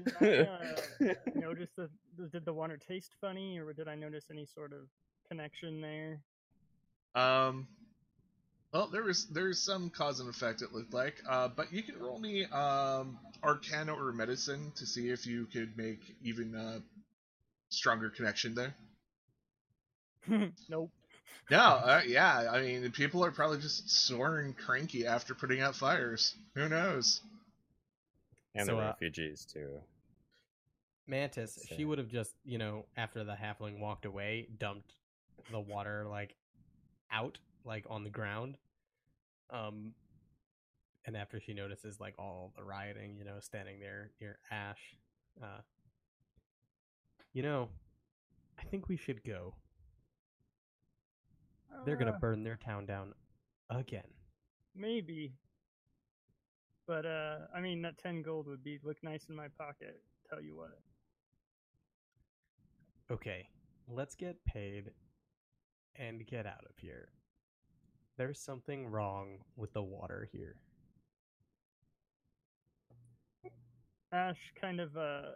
doop. 0.00 0.18
Did 0.18 0.48
I 0.48 1.06
uh, 1.06 1.14
notice 1.34 1.68
the 1.76 1.90
did 2.32 2.44
the 2.44 2.52
water 2.52 2.76
taste 2.76 3.12
funny, 3.20 3.58
or 3.58 3.72
did 3.72 3.88
I 3.88 3.94
notice 3.94 4.24
any 4.30 4.46
sort 4.46 4.72
of 4.72 4.88
connection 5.28 5.80
there? 5.80 6.20
Um, 7.14 7.66
well, 8.72 8.88
there 8.88 9.02
was 9.02 9.26
there's 9.26 9.60
some 9.60 9.90
cause 9.90 10.20
and 10.20 10.30
effect 10.30 10.62
it 10.62 10.72
looked 10.72 10.94
like. 10.94 11.16
Uh, 11.28 11.48
but 11.48 11.72
you 11.72 11.82
can 11.82 11.98
roll 11.98 12.18
me 12.18 12.44
um 12.46 13.18
Arcana 13.42 13.92
or 13.94 14.12
Medicine 14.12 14.72
to 14.76 14.86
see 14.86 15.10
if 15.10 15.26
you 15.26 15.46
could 15.46 15.76
make 15.76 16.00
even 16.22 16.54
a 16.54 16.80
stronger 17.68 18.08
connection 18.08 18.54
there. 18.54 18.74
nope. 20.68 20.90
No, 21.50 21.58
uh, 21.58 22.00
yeah, 22.06 22.48
I 22.50 22.62
mean 22.62 22.90
people 22.92 23.24
are 23.24 23.30
probably 23.30 23.58
just 23.58 23.90
sore 23.90 24.38
and 24.38 24.56
cranky 24.56 25.06
after 25.06 25.34
putting 25.34 25.60
out 25.60 25.76
fires. 25.76 26.34
Who 26.54 26.68
knows? 26.68 27.20
And 28.54 28.66
So, 28.66 28.76
the 28.76 28.82
uh, 28.82 28.86
refugees 28.88 29.44
too. 29.44 29.82
Mantis, 31.06 31.58
she 31.76 31.84
would 31.84 31.98
have 31.98 32.08
just, 32.08 32.34
you 32.44 32.58
know, 32.58 32.86
after 32.96 33.24
the 33.24 33.34
halfling 33.34 33.80
walked 33.80 34.04
away, 34.06 34.48
dumped 34.58 34.94
the 35.50 35.60
water 35.60 36.06
like 36.08 36.36
out, 37.10 37.38
like 37.64 37.84
on 37.90 38.04
the 38.04 38.10
ground. 38.10 38.58
Um 39.50 39.94
and 41.04 41.16
after 41.16 41.40
she 41.40 41.52
notices 41.52 41.98
like 42.00 42.14
all 42.18 42.52
the 42.56 42.62
rioting, 42.62 43.16
you 43.18 43.24
know, 43.24 43.38
standing 43.40 43.80
there 43.80 44.10
near 44.20 44.38
Ash, 44.50 44.96
uh 45.42 45.60
you 47.32 47.42
know, 47.42 47.68
I 48.58 48.64
think 48.64 48.88
we 48.88 48.96
should 48.96 49.24
go. 49.24 49.54
They're 51.84 51.96
gonna 51.96 52.12
Uh, 52.12 52.18
burn 52.18 52.44
their 52.44 52.56
town 52.56 52.86
down 52.86 53.14
again. 53.70 54.14
Maybe. 54.74 55.34
But 56.92 57.06
uh 57.06 57.38
I 57.56 57.62
mean 57.62 57.80
that 57.82 57.96
ten 57.96 58.20
gold 58.20 58.46
would 58.48 58.62
be 58.62 58.78
look 58.84 58.98
nice 59.02 59.24
in 59.30 59.34
my 59.34 59.46
pocket, 59.56 60.02
tell 60.28 60.42
you 60.42 60.54
what. 60.54 60.78
Okay, 63.10 63.48
let's 63.88 64.14
get 64.14 64.44
paid 64.44 64.90
and 65.96 66.26
get 66.26 66.44
out 66.44 66.66
of 66.68 66.76
here. 66.76 67.08
There's 68.18 68.38
something 68.38 68.88
wrong 68.88 69.38
with 69.56 69.72
the 69.72 69.82
water 69.82 70.28
here. 70.32 70.56
Ash 74.12 74.52
kind 74.60 74.78
of 74.78 74.94
uh 74.94 75.30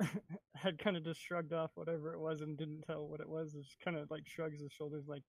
had 0.54 0.78
kind 0.78 0.96
of 0.96 1.04
just 1.04 1.20
shrugged 1.20 1.52
off 1.52 1.72
whatever 1.74 2.14
it 2.14 2.18
was 2.18 2.40
and 2.40 2.56
didn't 2.56 2.80
tell 2.86 3.06
what 3.06 3.20
it 3.20 3.28
was. 3.28 3.52
Just 3.52 3.76
kind 3.84 3.98
of 3.98 4.10
like 4.10 4.26
shrugs 4.26 4.58
his 4.58 4.72
shoulders 4.72 5.04
like 5.06 5.24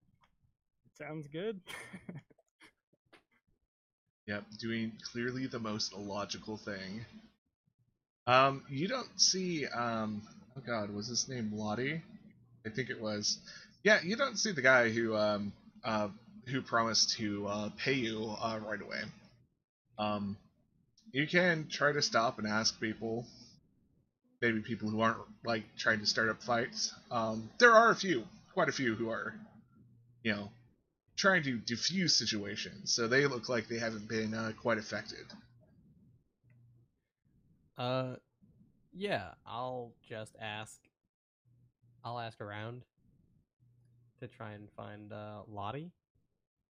sounds 0.97 1.27
good. 1.27 1.59
Yep, 4.29 4.43
doing 4.59 4.91
clearly 5.11 5.47
the 5.47 5.57
most 5.57 5.91
illogical 5.91 6.55
thing. 6.55 7.03
Um, 8.27 8.63
you 8.69 8.87
don't 8.87 9.19
see, 9.19 9.65
um, 9.65 10.21
oh 10.55 10.61
god, 10.61 10.93
was 10.93 11.07
his 11.07 11.27
name 11.27 11.49
Lottie? 11.51 12.03
I 12.63 12.69
think 12.69 12.91
it 12.91 13.01
was. 13.01 13.39
Yeah, 13.83 13.97
you 14.03 14.15
don't 14.15 14.37
see 14.37 14.51
the 14.51 14.61
guy 14.61 14.89
who, 14.89 15.15
um, 15.17 15.51
uh, 15.83 16.09
who 16.45 16.61
promised 16.61 17.17
to, 17.17 17.47
uh, 17.47 17.69
pay 17.83 17.93
you, 17.93 18.35
uh, 18.39 18.59
right 18.63 18.79
away. 18.79 19.01
Um, 19.97 20.37
you 21.11 21.25
can 21.25 21.67
try 21.67 21.91
to 21.91 22.01
stop 22.03 22.37
and 22.37 22.47
ask 22.47 22.79
people, 22.79 23.25
maybe 24.43 24.59
people 24.59 24.91
who 24.91 25.01
aren't, 25.01 25.17
like, 25.43 25.63
trying 25.75 26.01
to 26.01 26.05
start 26.05 26.29
up 26.29 26.43
fights. 26.43 26.93
Um, 27.09 27.49
there 27.57 27.73
are 27.73 27.89
a 27.89 27.95
few, 27.95 28.27
quite 28.53 28.69
a 28.69 28.73
few 28.73 28.93
who 28.93 29.09
are, 29.09 29.33
you 30.21 30.33
know, 30.33 30.51
trying 31.19 31.43
to 31.43 31.57
diffuse 31.57 32.15
situations, 32.15 32.93
so 32.93 33.07
they 33.07 33.27
look 33.27 33.49
like 33.49 33.67
they 33.67 33.77
haven't 33.77 34.07
been 34.07 34.33
uh, 34.33 34.53
quite 34.59 34.77
affected. 34.77 35.25
Uh, 37.77 38.15
yeah, 38.93 39.31
I'll 39.45 39.91
just 40.07 40.35
ask. 40.41 40.79
I'll 42.03 42.19
ask 42.19 42.39
around 42.39 42.83
to 44.21 44.27
try 44.27 44.53
and 44.53 44.69
find 44.77 45.11
uh, 45.11 45.41
Lottie. 45.51 45.91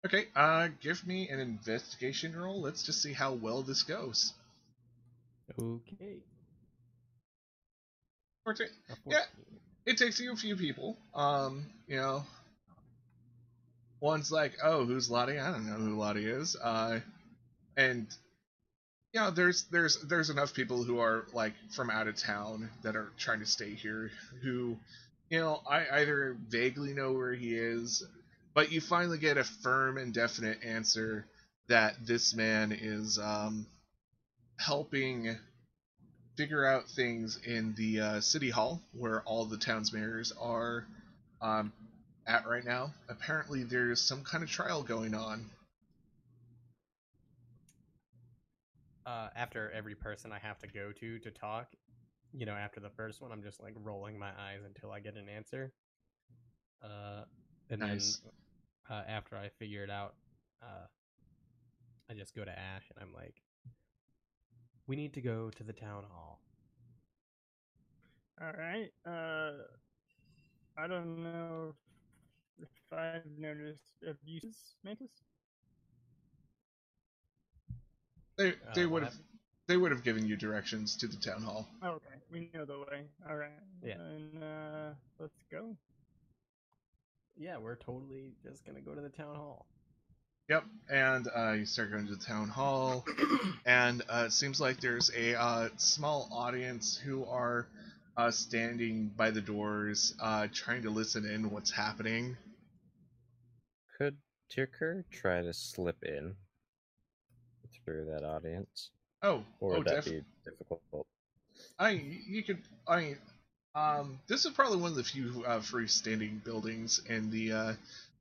Okay, 0.06 0.26
uh, 0.34 0.68
give 0.80 1.06
me 1.06 1.28
an 1.28 1.40
investigation 1.40 2.34
roll. 2.34 2.62
Let's 2.62 2.82
just 2.82 3.02
see 3.02 3.12
how 3.12 3.34
well 3.34 3.62
this 3.62 3.82
goes. 3.82 4.32
Okay. 5.60 6.22
14. 8.44 8.66
a 8.88 8.94
Yeah. 9.10 9.24
It 9.84 9.98
takes 9.98 10.20
you 10.20 10.32
a 10.32 10.36
few 10.36 10.56
people. 10.56 10.96
Um, 11.14 11.66
you 11.86 11.96
know, 11.96 12.22
one's 14.00 14.30
like, 14.30 14.54
"Oh, 14.62 14.84
who's 14.84 15.10
Lottie? 15.10 15.38
I 15.38 15.50
don't 15.50 15.66
know 15.66 15.76
who 15.76 15.98
Lottie 15.98 16.26
is." 16.26 16.56
Uh, 16.56 17.00
and 17.76 18.06
you 19.12 19.20
know, 19.20 19.30
there's 19.30 19.64
there's 19.70 20.00
there's 20.02 20.30
enough 20.30 20.54
people 20.54 20.82
who 20.82 20.98
are 20.98 21.26
like 21.32 21.54
from 21.74 21.90
out 21.90 22.08
of 22.08 22.16
town 22.16 22.70
that 22.82 22.96
are 22.96 23.10
trying 23.18 23.40
to 23.40 23.46
stay 23.46 23.74
here 23.74 24.10
who, 24.42 24.76
you 25.30 25.38
know, 25.40 25.60
I 25.68 26.00
either 26.00 26.36
vaguely 26.48 26.92
know 26.92 27.12
where 27.12 27.32
he 27.32 27.54
is, 27.54 28.04
but 28.54 28.70
you 28.70 28.80
finally 28.80 29.18
get 29.18 29.38
a 29.38 29.44
firm 29.44 29.96
and 29.98 30.12
definite 30.12 30.58
answer 30.62 31.26
that 31.68 31.94
this 32.06 32.34
man 32.34 32.72
is 32.72 33.18
um, 33.18 33.66
helping 34.58 35.36
figure 36.36 36.64
out 36.64 36.88
things 36.88 37.38
in 37.44 37.74
the 37.76 38.00
uh, 38.00 38.20
city 38.20 38.50
hall 38.50 38.80
where 38.92 39.22
all 39.22 39.44
the 39.44 39.56
town's 39.56 39.92
mayors 39.92 40.32
are 40.40 40.86
um, 41.40 41.72
at 42.28 42.46
right 42.46 42.64
now. 42.64 42.92
Apparently, 43.08 43.64
there's 43.64 44.00
some 44.00 44.22
kind 44.24 44.44
of 44.44 44.50
trial 44.50 44.82
going 44.84 45.14
on. 45.14 45.46
uh, 49.06 49.28
after 49.36 49.70
every 49.72 49.94
person 49.94 50.32
I 50.32 50.38
have 50.38 50.58
to 50.60 50.68
go 50.68 50.92
to 50.92 51.18
to 51.20 51.30
talk, 51.30 51.74
you 52.32 52.46
know, 52.46 52.52
after 52.54 52.80
the 52.80 52.90
first 52.90 53.22
one, 53.22 53.32
I'm 53.32 53.42
just 53.42 53.62
like 53.62 53.74
rolling 53.82 54.18
my 54.18 54.28
eyes 54.30 54.60
until 54.66 54.92
I 54.92 55.00
get 55.00 55.16
an 55.16 55.28
answer. 55.28 55.72
Uh, 56.82 57.24
and 57.70 57.80
Nice. 57.80 58.20
then 58.20 58.32
uh, 58.90 59.02
after 59.08 59.36
I 59.36 59.50
figure 59.58 59.84
it 59.84 59.90
out, 59.90 60.14
uh, 60.62 60.86
I 62.10 62.14
just 62.14 62.34
go 62.34 62.44
to 62.44 62.50
Ash 62.58 62.84
and 62.94 63.02
I'm 63.02 63.14
like, 63.14 63.42
"We 64.86 64.96
need 64.96 65.14
to 65.14 65.20
go 65.22 65.50
to 65.50 65.64
the 65.64 65.72
town 65.72 66.04
hall." 66.10 66.40
All 68.40 68.52
right. 68.52 68.90
Uh, 69.06 69.64
I 70.76 70.86
don't 70.86 71.22
know 71.22 71.74
if 72.60 72.68
I've 72.92 73.26
noticed 73.38 74.02
abuses, 74.06 74.76
Mantis. 74.84 75.10
They 78.36 78.54
they 78.74 78.86
Uh, 78.86 78.90
would 78.90 79.02
have 79.04 79.14
they 79.66 79.76
would 79.76 79.90
have 79.92 80.02
given 80.04 80.26
you 80.26 80.36
directions 80.36 80.96
to 80.96 81.06
the 81.06 81.16
town 81.16 81.42
hall. 81.42 81.68
Oh, 81.82 81.90
okay. 81.90 82.16
We 82.30 82.50
know 82.54 82.64
the 82.64 82.78
way. 82.78 83.04
All 83.28 83.36
right. 83.36 83.50
Yeah. 83.82 83.94
And 83.94 84.42
uh, 84.42 84.90
let's 85.18 85.42
go. 85.50 85.76
Yeah, 87.36 87.58
we're 87.58 87.76
totally 87.76 88.32
just 88.42 88.64
gonna 88.66 88.80
go 88.80 88.94
to 88.94 89.00
the 89.00 89.08
town 89.10 89.36
hall. 89.36 89.66
Yep, 90.48 90.64
and 90.90 91.28
uh, 91.36 91.52
you 91.52 91.66
start 91.66 91.90
going 91.90 92.06
to 92.06 92.16
the 92.16 92.24
town 92.24 92.48
hall, 92.48 93.04
and 93.66 94.02
uh, 94.08 94.24
it 94.26 94.32
seems 94.32 94.60
like 94.60 94.80
there's 94.80 95.10
a 95.14 95.38
uh, 95.38 95.68
small 95.76 96.28
audience 96.32 96.96
who 96.96 97.24
are 97.26 97.66
uh, 98.16 98.30
standing 98.30 99.10
by 99.16 99.30
the 99.30 99.42
doors, 99.42 100.14
uh, 100.20 100.48
trying 100.52 100.82
to 100.82 100.90
listen 100.90 101.26
in 101.26 101.50
what's 101.50 101.70
happening. 101.70 102.36
Could 103.98 104.22
Tirker 104.48 105.04
try 105.10 105.42
to 105.42 105.52
slip 105.52 106.02
in 106.02 106.38
through 107.72 108.04
that 108.06 108.24
audience? 108.24 108.90
Oh, 109.22 109.44
Or 109.60 109.72
oh, 109.72 109.76
would 109.76 109.84
that 109.86 110.02
def- 110.02 110.04
be 110.04 110.22
difficult? 110.44 111.06
I 111.78 111.90
you 111.90 112.42
could 112.42 112.58
I 112.86 113.00
mean 113.00 113.18
um 113.74 114.18
this 114.28 114.44
is 114.44 114.52
probably 114.52 114.78
one 114.78 114.90
of 114.90 114.96
the 114.96 115.04
few 115.04 115.44
uh, 115.46 115.60
freestanding 115.60 116.42
buildings 116.44 117.00
in 117.08 117.30
the 117.30 117.52
uh, 117.52 117.74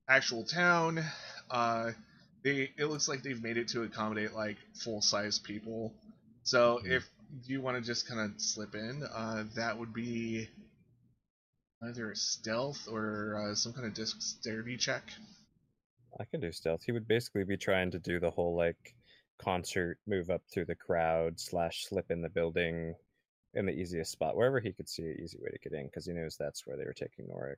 actual 0.09 0.43
town. 0.43 1.03
Uh, 1.51 1.91
they 2.43 2.71
it 2.77 2.85
looks 2.87 3.07
like 3.07 3.23
they've 3.23 3.41
made 3.43 3.57
it 3.57 3.69
to 3.69 3.83
accommodate 3.83 4.33
like 4.33 4.57
full 4.75 5.01
size 5.01 5.39
people. 5.39 5.93
So 6.43 6.81
Mhm. 6.81 6.85
if 6.85 7.07
you 7.45 7.61
want 7.61 7.77
to 7.77 7.83
just 7.83 8.07
kind 8.07 8.21
of 8.21 8.41
slip 8.41 8.75
in, 8.75 9.03
uh, 9.03 9.45
that 9.55 9.77
would 9.77 9.93
be 9.93 10.49
either 11.81 12.11
a 12.11 12.15
stealth 12.15 12.87
or 12.87 13.35
uh, 13.51 13.55
some 13.55 13.73
kind 13.73 13.85
of 13.87 13.93
dexterity 13.95 14.77
check. 14.77 15.11
I 16.19 16.25
can 16.25 16.39
do 16.39 16.51
stealth. 16.51 16.83
He 16.83 16.91
would 16.91 17.07
basically 17.07 17.43
be 17.43 17.57
trying 17.57 17.91
to 17.91 17.99
do 17.99 18.19
the 18.19 18.31
whole 18.31 18.55
like 18.55 18.95
concert 19.39 19.99
move 20.07 20.29
up 20.29 20.41
through 20.51 20.65
the 20.65 20.75
crowd 20.75 21.39
slash 21.39 21.85
slip 21.85 22.09
in 22.09 22.21
the 22.21 22.29
building 22.29 22.95
in 23.53 23.65
the 23.65 23.71
easiest 23.71 24.11
spot 24.11 24.35
wherever 24.35 24.59
he 24.59 24.73
could 24.73 24.89
see 24.89 25.03
an 25.03 25.17
easy 25.21 25.37
way 25.39 25.49
to 25.51 25.59
get 25.59 25.77
in 25.77 25.85
because 25.85 26.05
he 26.05 26.13
knows 26.13 26.37
that's 26.37 26.65
where 26.65 26.77
they 26.77 26.85
were 26.85 26.93
taking 26.93 27.25
Norik. 27.25 27.55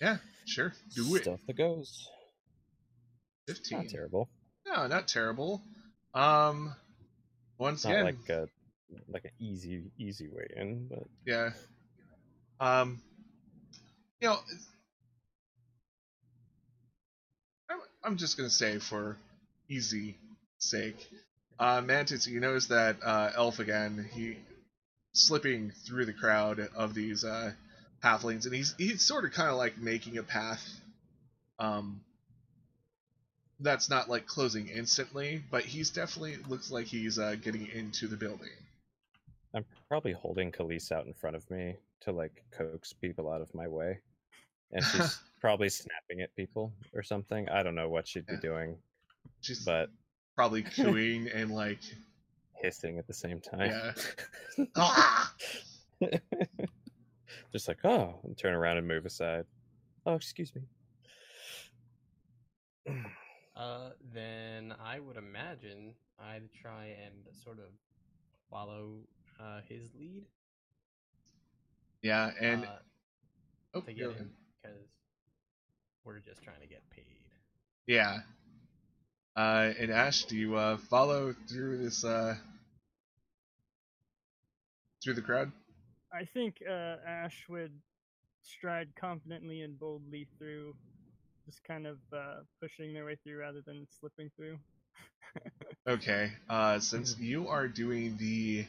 Yeah, 0.00 0.18
sure, 0.46 0.72
do 0.94 1.14
it. 1.16 1.22
Stealth 1.22 1.40
the 1.46 1.54
goes. 1.54 2.08
Fifteen. 3.46 3.78
Not 3.78 3.88
terrible. 3.88 4.28
No, 4.66 4.86
not 4.86 5.08
terrible. 5.08 5.62
Um, 6.14 6.74
once 7.58 7.84
Not 7.84 7.92
again, 7.92 8.04
like 8.04 8.28
a 8.28 8.46
like 9.08 9.24
an 9.24 9.30
easy 9.38 9.90
easy 9.98 10.28
way 10.28 10.46
in, 10.56 10.88
but 10.88 11.04
Yeah. 11.26 11.50
Um, 12.60 13.00
you 14.20 14.28
know, 14.28 14.38
I'm, 18.04 18.16
just 18.16 18.36
gonna 18.36 18.50
say 18.50 18.78
for 18.78 19.16
easy 19.68 20.16
sake, 20.58 21.08
uh, 21.58 21.80
Mantis, 21.80 22.26
you 22.26 22.40
notice 22.40 22.66
that 22.66 22.96
uh, 23.02 23.30
Elf 23.36 23.58
again, 23.58 24.08
he 24.12 24.36
slipping 25.12 25.72
through 25.86 26.06
the 26.06 26.12
crowd 26.12 26.60
of 26.74 26.94
these 26.94 27.24
uh, 27.24 27.52
halflings, 28.02 28.44
and 28.46 28.54
he's 28.54 28.74
he's 28.78 29.02
sort 29.02 29.24
of 29.24 29.32
kind 29.32 29.50
of 29.50 29.56
like 29.56 29.78
making 29.78 30.18
a 30.18 30.22
path. 30.22 30.64
Um, 31.58 32.00
that's 33.60 33.88
not 33.88 34.08
like 34.08 34.26
closing 34.26 34.68
instantly, 34.68 35.42
but 35.50 35.64
he's 35.64 35.90
definitely 35.90 36.36
looks 36.48 36.70
like 36.70 36.86
he's 36.86 37.18
uh, 37.18 37.36
getting 37.40 37.68
into 37.68 38.08
the 38.08 38.16
building. 38.16 38.48
I'm 39.54 39.64
probably 39.88 40.12
holding 40.12 40.50
Khalees 40.50 40.90
out 40.90 41.06
in 41.06 41.12
front 41.12 41.36
of 41.36 41.48
me 41.50 41.76
to 42.00 42.12
like 42.12 42.42
coax 42.50 42.92
people 42.92 43.30
out 43.30 43.42
of 43.42 43.54
my 43.54 43.68
way. 43.68 44.00
And 44.72 44.84
she's 44.84 45.18
probably 45.40 45.68
snapping 45.68 46.20
at 46.22 46.34
people 46.36 46.72
or 46.94 47.02
something. 47.02 47.48
I 47.48 47.62
don't 47.62 47.74
know 47.74 47.88
what 47.88 48.06
she'd 48.08 48.26
be 48.26 48.34
Yeah. 48.34 48.40
doing, 48.40 48.76
She's 49.40 49.64
but 49.64 49.90
probably 50.34 50.62
cooing 50.76 51.28
and 51.28 51.50
like 51.54 51.80
hissing 52.60 52.98
at 52.98 53.06
the 53.06 53.14
same 53.14 53.40
time. 53.40 53.70
Yeah. 53.70 54.64
ah! 54.76 55.34
Just 57.52 57.68
like, 57.68 57.84
oh, 57.84 58.18
and 58.24 58.36
turn 58.36 58.54
around 58.54 58.78
and 58.78 58.88
move 58.88 59.04
aside. 59.06 59.44
Oh, 60.06 60.14
excuse 60.14 60.52
me. 60.54 60.62
Uh, 63.54 63.90
then 64.14 64.74
I 64.82 64.98
would 64.98 65.18
imagine 65.18 65.92
I'd 66.18 66.48
try 66.62 66.96
and 67.04 67.14
sort 67.44 67.58
of 67.58 67.66
follow 68.50 68.94
uh, 69.38 69.60
his 69.68 69.82
lead. 69.94 70.24
yeah, 72.00 72.30
and 72.40 72.64
uh, 72.64 72.68
oh, 73.74 73.80
to 73.82 73.92
get 73.92 74.08
ahead. 74.08 74.30
Him 74.64 74.72
because 74.72 74.78
we're 76.04 76.18
just 76.18 76.42
trying 76.42 76.60
to 76.60 76.66
get 76.66 76.82
paid. 76.90 77.04
yeah. 77.86 78.18
Uh, 79.36 79.72
and 79.78 79.90
Ash, 79.90 80.24
do 80.24 80.36
you 80.36 80.56
uh, 80.56 80.76
follow 80.90 81.34
through 81.48 81.78
this 81.78 82.04
uh, 82.04 82.34
through 85.02 85.14
the 85.14 85.22
crowd? 85.22 85.50
I 86.12 86.26
think 86.34 86.56
uh, 86.68 86.96
Ash 87.06 87.46
would 87.48 87.72
stride 88.42 88.88
confidently 89.00 89.62
and 89.62 89.78
boldly 89.78 90.28
through, 90.38 90.74
just 91.46 91.64
kind 91.64 91.86
of 91.86 91.96
uh, 92.14 92.40
pushing 92.60 92.92
their 92.92 93.06
way 93.06 93.16
through 93.24 93.38
rather 93.38 93.62
than 93.66 93.86
slipping 94.00 94.30
through. 94.36 94.58
Okay. 95.88 96.30
Uh, 96.48 96.78
since 96.78 97.16
you 97.20 97.48
are 97.48 97.66
doing 97.66 98.16
the 98.18 98.64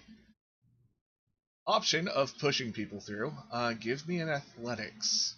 option 1.68 2.08
of 2.08 2.36
pushing 2.40 2.74
people 2.74 3.00
through, 3.00 3.32
uh, 3.52 3.74
give 3.74 4.08
me 4.08 4.20
an 4.20 4.30
athletics. 4.30 5.36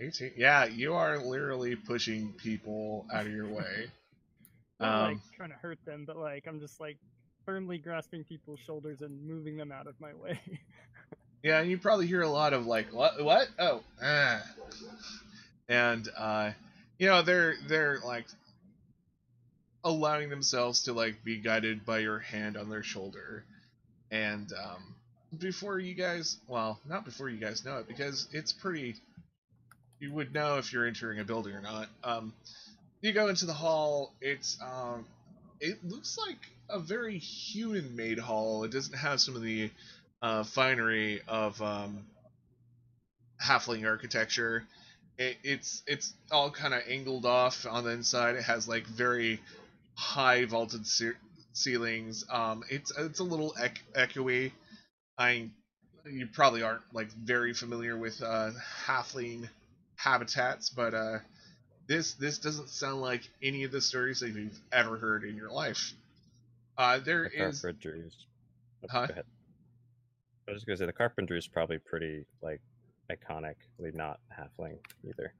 18. 0.00 0.32
Yeah, 0.36 0.64
you 0.66 0.94
are 0.94 1.18
literally 1.18 1.76
pushing 1.76 2.32
people 2.34 3.06
out 3.12 3.26
of 3.26 3.32
your 3.32 3.48
way. 3.48 3.86
Not 4.80 5.02
like 5.02 5.16
Um, 5.16 5.22
trying 5.36 5.50
to 5.50 5.56
hurt 5.56 5.78
them, 5.86 6.04
but 6.06 6.16
like 6.16 6.46
I'm 6.46 6.60
just 6.60 6.80
like 6.80 6.98
firmly 7.46 7.78
grasping 7.78 8.24
people's 8.24 8.60
shoulders 8.66 9.00
and 9.02 9.26
moving 9.26 9.56
them 9.56 9.70
out 9.72 9.86
of 9.86 9.98
my 10.00 10.14
way. 10.14 10.40
Yeah, 11.42 11.60
and 11.60 11.70
you 11.70 11.76
probably 11.76 12.06
hear 12.06 12.22
a 12.22 12.28
lot 12.28 12.54
of 12.54 12.64
like, 12.66 12.90
what, 12.90 13.22
what? 13.22 13.48
Oh, 13.58 13.82
ah. 14.02 14.42
and 15.68 16.08
uh, 16.16 16.52
you 16.98 17.06
know 17.06 17.20
they're 17.20 17.54
they're 17.68 17.98
like 18.02 18.24
allowing 19.84 20.30
themselves 20.30 20.84
to 20.84 20.94
like 20.94 21.22
be 21.22 21.36
guided 21.36 21.84
by 21.84 21.98
your 21.98 22.18
hand 22.18 22.56
on 22.56 22.70
their 22.70 22.82
shoulder, 22.82 23.44
and 24.10 24.50
um, 24.54 24.94
before 25.38 25.78
you 25.78 25.92
guys, 25.94 26.38
well, 26.48 26.80
not 26.88 27.04
before 27.04 27.28
you 27.28 27.36
guys 27.38 27.62
know 27.62 27.76
it, 27.76 27.88
because 27.88 28.26
it's 28.32 28.52
pretty. 28.52 28.94
You 30.04 30.12
would 30.12 30.34
know 30.34 30.58
if 30.58 30.70
you're 30.70 30.84
entering 30.84 31.18
a 31.18 31.24
building 31.24 31.54
or 31.54 31.62
not. 31.62 31.88
Um, 32.02 32.34
you 33.00 33.14
go 33.14 33.28
into 33.28 33.46
the 33.46 33.54
hall. 33.54 34.12
It's 34.20 34.58
um, 34.60 35.06
it 35.60 35.82
looks 35.82 36.18
like 36.18 36.36
a 36.68 36.78
very 36.78 37.16
human-made 37.16 38.18
hall. 38.18 38.64
It 38.64 38.70
doesn't 38.70 38.98
have 38.98 39.18
some 39.22 39.34
of 39.34 39.40
the 39.40 39.70
uh, 40.20 40.44
finery 40.44 41.22
of 41.26 41.62
um, 41.62 42.04
halfling 43.42 43.86
architecture. 43.86 44.64
It, 45.16 45.38
it's 45.42 45.82
it's 45.86 46.12
all 46.30 46.50
kind 46.50 46.74
of 46.74 46.82
angled 46.86 47.24
off 47.24 47.66
on 47.66 47.84
the 47.84 47.90
inside. 47.92 48.34
It 48.34 48.42
has 48.42 48.68
like 48.68 48.86
very 48.86 49.40
high 49.94 50.44
vaulted 50.44 50.86
ce- 50.86 51.16
ceilings. 51.54 52.26
Um, 52.28 52.62
it's 52.68 52.92
it's 52.98 53.20
a 53.20 53.24
little 53.24 53.54
ec- 53.58 53.80
echoey. 53.94 54.52
I 55.16 55.48
you 56.04 56.26
probably 56.26 56.62
aren't 56.62 56.82
like 56.92 57.10
very 57.10 57.54
familiar 57.54 57.96
with 57.96 58.22
uh, 58.22 58.50
halfling 58.86 59.48
habitats, 59.96 60.70
but 60.70 60.94
uh, 60.94 61.18
this 61.86 62.14
this 62.14 62.38
doesn't 62.38 62.68
sound 62.70 63.00
like 63.00 63.22
any 63.42 63.64
of 63.64 63.72
the 63.72 63.80
stories 63.80 64.20
that 64.20 64.30
you've 64.30 64.58
ever 64.72 64.96
heard 64.98 65.24
in 65.24 65.36
your 65.36 65.50
life. 65.50 65.92
Uh, 66.78 66.98
there 66.98 67.24
The 67.24 67.30
is 67.30 67.62
carpentries. 67.62 68.26
Oh, 68.84 68.88
Huh? 68.88 69.08
go 69.08 69.12
ahead. 69.12 69.24
I 70.46 70.52
was 70.52 70.58
just 70.60 70.66
gonna 70.66 70.76
say 70.76 70.86
the 70.86 70.92
carpentry 70.92 71.38
is 71.38 71.48
probably 71.48 71.78
pretty 71.78 72.26
like 72.42 72.60
iconically 73.10 73.94
not 73.94 74.20
halfling 74.36 74.78
either. 75.08 75.34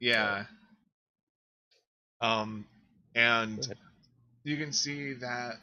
Yeah. 0.00 0.44
Um, 2.20 2.66
and 3.14 3.66
you 4.44 4.56
can 4.56 4.72
see 4.72 5.14
that 5.14 5.56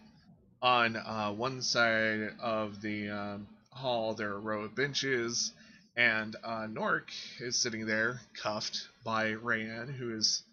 on 0.62 0.96
uh, 0.96 1.32
one 1.32 1.62
side 1.62 2.32
of 2.42 2.82
the 2.82 3.10
um, 3.10 3.48
hall 3.72 4.14
there 4.14 4.32
are 4.32 4.38
a 4.38 4.40
row 4.40 4.64
of 4.64 4.76
benches, 4.76 5.54
and 6.00 6.38
uh, 6.46 6.66
Nork 6.66 7.12
is 7.42 7.62
sitting 7.62 7.86
there, 7.86 8.22
cuffed 8.42 8.88
by 9.04 9.34
Rayanne, 9.34 9.94
who 9.94 10.16
is 10.16 10.44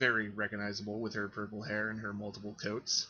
very 0.00 0.28
recognizable 0.28 1.00
with 1.00 1.14
her 1.14 1.28
purple 1.28 1.62
hair 1.62 1.88
and 1.88 1.98
her 2.00 2.12
multiple 2.12 2.54
coats. 2.62 3.06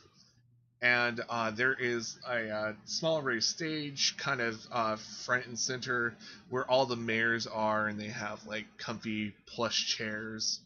and 0.81 1.21
uh, 1.29 1.51
there 1.51 1.75
is 1.75 2.17
a 2.25 2.49
uh, 2.49 2.73
small 2.85 3.21
raised 3.21 3.49
stage, 3.49 4.17
kind 4.17 4.41
of 4.41 4.65
uh, 4.71 4.97
front 5.27 5.47
and 5.47 5.59
center, 5.59 6.15
where 6.51 6.71
all 6.71 6.87
the 6.87 6.95
mayors 6.95 7.49
are, 7.49 7.89
and 7.89 7.99
they 7.99 8.11
have 8.11 8.47
like 8.47 8.67
comfy 8.79 9.35
plush 9.45 9.97
chairs. 9.97 10.61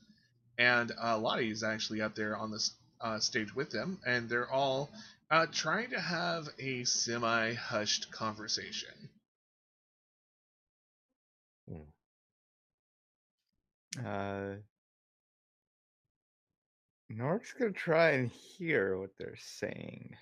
And 0.59 0.93
uh, 1.03 1.17
Lottie 1.17 1.51
is 1.51 1.63
actually 1.63 2.03
up 2.03 2.15
there 2.15 2.37
on 2.37 2.51
this 2.51 2.73
uh, 3.01 3.21
stage 3.21 3.55
with 3.55 3.71
them, 3.71 3.99
and 4.07 4.29
they're 4.29 4.53
all 4.53 4.91
uh, 5.31 5.47
trying 5.51 5.89
to 5.91 6.01
have 6.01 6.47
a 6.59 6.85
semi 6.85 7.55
hushed 7.55 8.13
conversation. 8.13 9.09
Uh, 13.99 14.55
Nork's 17.11 17.53
gonna 17.53 17.73
try 17.73 18.11
and 18.11 18.31
hear 18.31 18.99
what 18.99 19.11
they're 19.19 19.37
saying. 19.37 20.17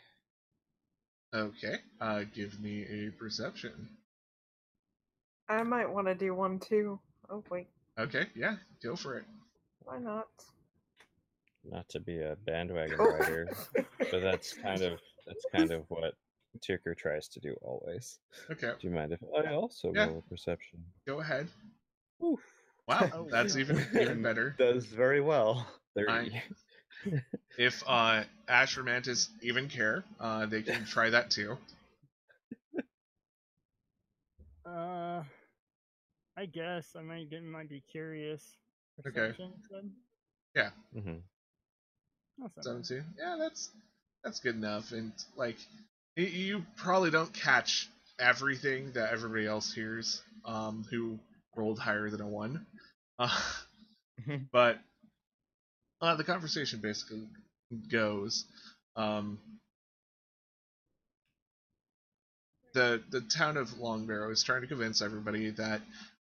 Okay, 1.32 1.76
uh, 2.00 2.24
give 2.34 2.58
me 2.60 2.84
a 2.90 3.10
perception. 3.10 3.88
I 5.48 5.62
might 5.62 5.88
want 5.88 6.06
to 6.08 6.14
do 6.14 6.34
one 6.34 6.58
too. 6.58 6.98
Oh 7.28 7.44
wait, 7.50 7.68
Okay, 7.98 8.26
yeah, 8.34 8.56
go 8.82 8.96
for 8.96 9.16
it. 9.18 9.24
why 9.84 9.98
not? 9.98 10.26
Not 11.64 11.88
to 11.90 12.00
be 12.00 12.20
a 12.20 12.36
bandwagon 12.44 12.98
Oh. 12.98 13.04
rider, 13.04 13.48
but 14.10 14.20
that's 14.20 14.52
kind 14.62 14.82
of 14.82 14.98
that's 15.26 15.44
kind 15.52 15.70
of 15.70 15.84
what 15.88 16.14
Tirker 16.58 16.96
tries 16.96 17.28
to 17.28 17.40
do 17.40 17.54
always. 17.62 18.18
Okay, 18.50 18.72
Do 18.80 18.88
you 18.88 18.90
mind 18.92 19.12
if 19.12 19.20
I 19.36 19.52
also 19.54 19.92
Yeah. 19.92 20.06
roll 20.06 20.24
perception? 20.28 20.84
go 21.06 21.20
ahead. 21.20 21.48
Oof, 22.24 22.40
Wow, 22.90 23.08
Oh, 23.12 23.30
that's 23.30 23.56
even 23.56 23.86
even 24.00 24.22
better. 24.22 24.54
Does 24.58 24.86
very 24.86 25.20
well. 25.20 25.66
thirty. 25.96 26.42
If 27.58 27.82
uh, 27.86 28.24
Ash 28.48 28.76
or 28.78 28.82
Mantis 28.84 29.28
even 29.42 29.68
care, 29.68 30.04
uh, 30.20 30.46
they 30.46 30.62
can 30.62 30.84
try 30.84 31.10
that 31.10 31.30
too. 31.30 31.58
Uh, 34.66 35.22
I 36.36 36.46
guess 36.46 36.96
I 36.96 37.02
might 37.02 37.30
get 37.30 37.42
might 37.44 37.68
be 37.68 37.80
curious. 37.80 38.56
Okay. 39.06 39.32
Perception, 39.32 39.52
you 39.56 39.62
said? 39.70 39.90
hmm 40.94 41.18
That's. 42.56 42.66
Seventeen. 42.66 43.04
Yeah, 43.18 43.36
that's 43.38 43.70
that's 44.24 44.40
good 44.40 44.56
enough. 44.56 44.92
And 44.92 45.12
like, 45.36 45.56
y- 46.16 46.24
you 46.24 46.66
probably 46.76 47.10
don't 47.10 47.32
catch 47.32 47.88
everything 48.18 48.92
that 48.92 49.12
everybody 49.12 49.46
else 49.46 49.72
hears. 49.72 50.22
Um, 50.44 50.84
who 50.90 51.18
rolled 51.56 51.78
higher 51.78 52.10
than 52.10 52.20
a 52.20 52.28
one. 52.28 52.66
Uh, 53.20 53.28
but 54.52 54.78
uh, 56.00 56.16
the 56.16 56.24
conversation 56.24 56.80
basically 56.80 57.22
goes. 57.90 58.46
Um, 58.96 59.38
the 62.74 63.02
the 63.10 63.20
town 63.20 63.56
of 63.56 63.68
Longbarrow 63.70 64.32
is 64.32 64.42
trying 64.42 64.62
to 64.62 64.66
convince 64.66 65.02
everybody 65.02 65.50
that 65.50 65.82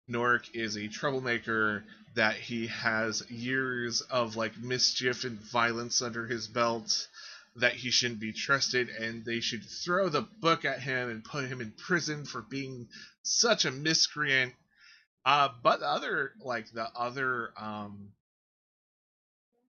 Nork 0.08 0.54
is 0.54 0.76
a 0.76 0.88
troublemaker, 0.88 1.84
that 2.14 2.36
he 2.36 2.66
has 2.66 3.28
years 3.30 4.02
of 4.02 4.36
like 4.36 4.56
mischief 4.58 5.24
and 5.24 5.38
violence 5.40 6.02
under 6.02 6.26
his 6.26 6.48
belt, 6.48 7.08
that 7.56 7.72
he 7.72 7.90
shouldn't 7.90 8.20
be 8.20 8.32
trusted, 8.32 8.90
and 8.90 9.24
they 9.24 9.40
should 9.40 9.62
throw 9.84 10.08
the 10.08 10.22
book 10.40 10.64
at 10.64 10.80
him 10.80 11.08
and 11.10 11.24
put 11.24 11.46
him 11.46 11.60
in 11.60 11.72
prison 11.72 12.24
for 12.26 12.42
being 12.42 12.88
such 13.22 13.64
a 13.64 13.70
miscreant. 13.70 14.52
Uh, 15.24 15.50
but 15.62 15.80
the 15.80 15.86
other 15.88 16.32
like 16.44 16.70
the 16.72 16.88
other 16.96 17.52
um 17.56 18.08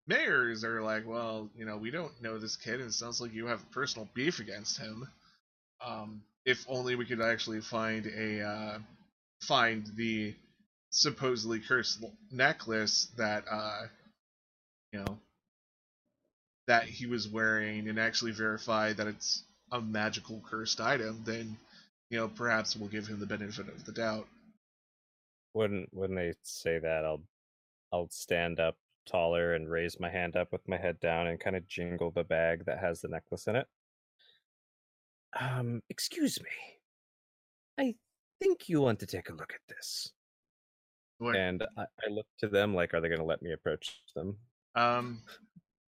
mayors 0.08 0.64
are 0.64 0.82
like, 0.82 1.08
well, 1.08 1.50
you 1.56 1.66
know, 1.66 1.78
we 1.78 1.92
don't 1.92 2.22
know 2.22 2.38
this 2.38 2.56
kid, 2.58 2.76
and 2.76 2.90
it 2.90 2.94
sounds 2.94 3.22
like 3.22 3.34
you 3.34 3.48
have 3.48 3.72
personal 3.72 4.10
beef 4.14 4.40
against 4.40 4.78
him. 4.80 5.08
Um, 5.86 6.24
if 6.46 6.66
only 6.70 6.96
we 6.96 7.06
could 7.06 7.22
actually 7.22 7.62
find 7.62 8.06
a 8.08 8.42
uh, 8.42 8.80
find 9.42 9.86
the 9.96 10.36
supposedly 10.92 11.60
cursed 11.60 12.04
necklace 12.32 13.08
that 13.18 13.46
uh, 13.50 13.84
you 14.94 15.00
know 15.00 15.20
that 16.68 16.86
he 16.86 17.06
was 17.08 17.28
wearing, 17.28 17.88
and 17.90 18.00
actually 18.00 18.32
verify 18.32 18.94
that 18.94 19.08
it's 19.08 19.44
a 19.72 19.82
magical 19.82 20.42
cursed 20.50 20.82
item, 20.82 21.22
then 21.26 21.58
you 22.10 22.18
know 22.18 22.28
perhaps 22.28 22.76
we'll 22.76 22.90
give 22.90 23.08
him 23.08 23.20
the 23.20 23.26
benefit 23.26 23.68
of 23.70 23.86
the 23.86 23.92
doubt. 23.94 24.28
When 25.54 25.88
when 25.92 26.16
they 26.16 26.34
say 26.44 26.80
that, 26.80 27.06
I'll 27.06 27.24
I'll 27.92 28.10
stand 28.10 28.60
up 28.60 28.76
taller 29.06 29.54
and 29.56 29.70
raise 29.70 30.00
my 30.00 30.10
hand 30.10 30.36
up 30.36 30.52
with 30.52 30.68
my 30.68 30.78
head 30.78 31.00
down 31.00 31.28
and 31.28 31.40
kind 31.40 31.56
of 31.56 31.68
jingle 31.68 32.12
the 32.12 32.24
bag 32.24 32.66
that 32.66 32.80
has 32.80 33.02
the 33.02 33.08
necklace 33.08 33.48
in 33.48 33.56
it. 33.56 33.68
Um, 35.40 35.82
excuse 35.90 36.40
me. 36.42 36.50
I 37.80 37.96
think 38.40 38.70
you 38.70 38.82
want 38.82 39.00
to 39.00 39.06
take 39.06 39.30
a 39.30 39.34
look 39.34 39.54
at 39.54 39.76
this. 39.76 40.12
What- 41.18 41.36
And 41.36 41.64
I, 41.78 41.82
I 41.84 42.10
look 42.10 42.28
to 42.40 42.48
them 42.48 42.76
like, 42.76 42.94
are 42.94 43.02
they 43.02 43.08
going 43.08 43.20
to 43.20 43.26
let 43.26 43.42
me 43.42 43.54
approach 43.54 44.02
them? 44.16 44.38
Um, 44.76 45.22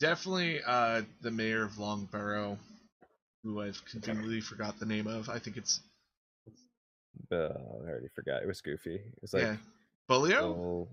definitely 0.01 0.61
uh, 0.67 1.03
the 1.21 1.31
mayor 1.31 1.65
of 1.65 1.73
Longborough, 1.73 2.59
who 3.43 3.61
I've 3.61 3.85
conveniently 3.85 4.41
forgot 4.41 4.79
the 4.79 4.87
name 4.87 5.07
of. 5.07 5.29
I 5.29 5.39
think 5.39 5.57
it's 5.57 5.81
Uh, 7.33 7.37
I 7.37 7.89
already 7.89 8.09
forgot. 8.15 8.43
It 8.43 8.47
was 8.47 8.61
Goofy. 8.61 8.97
It 8.97 9.19
was 9.23 9.33
like 9.35 9.43
yeah, 9.43 9.57
Bulio. 10.11 10.41
Bill, 10.41 10.89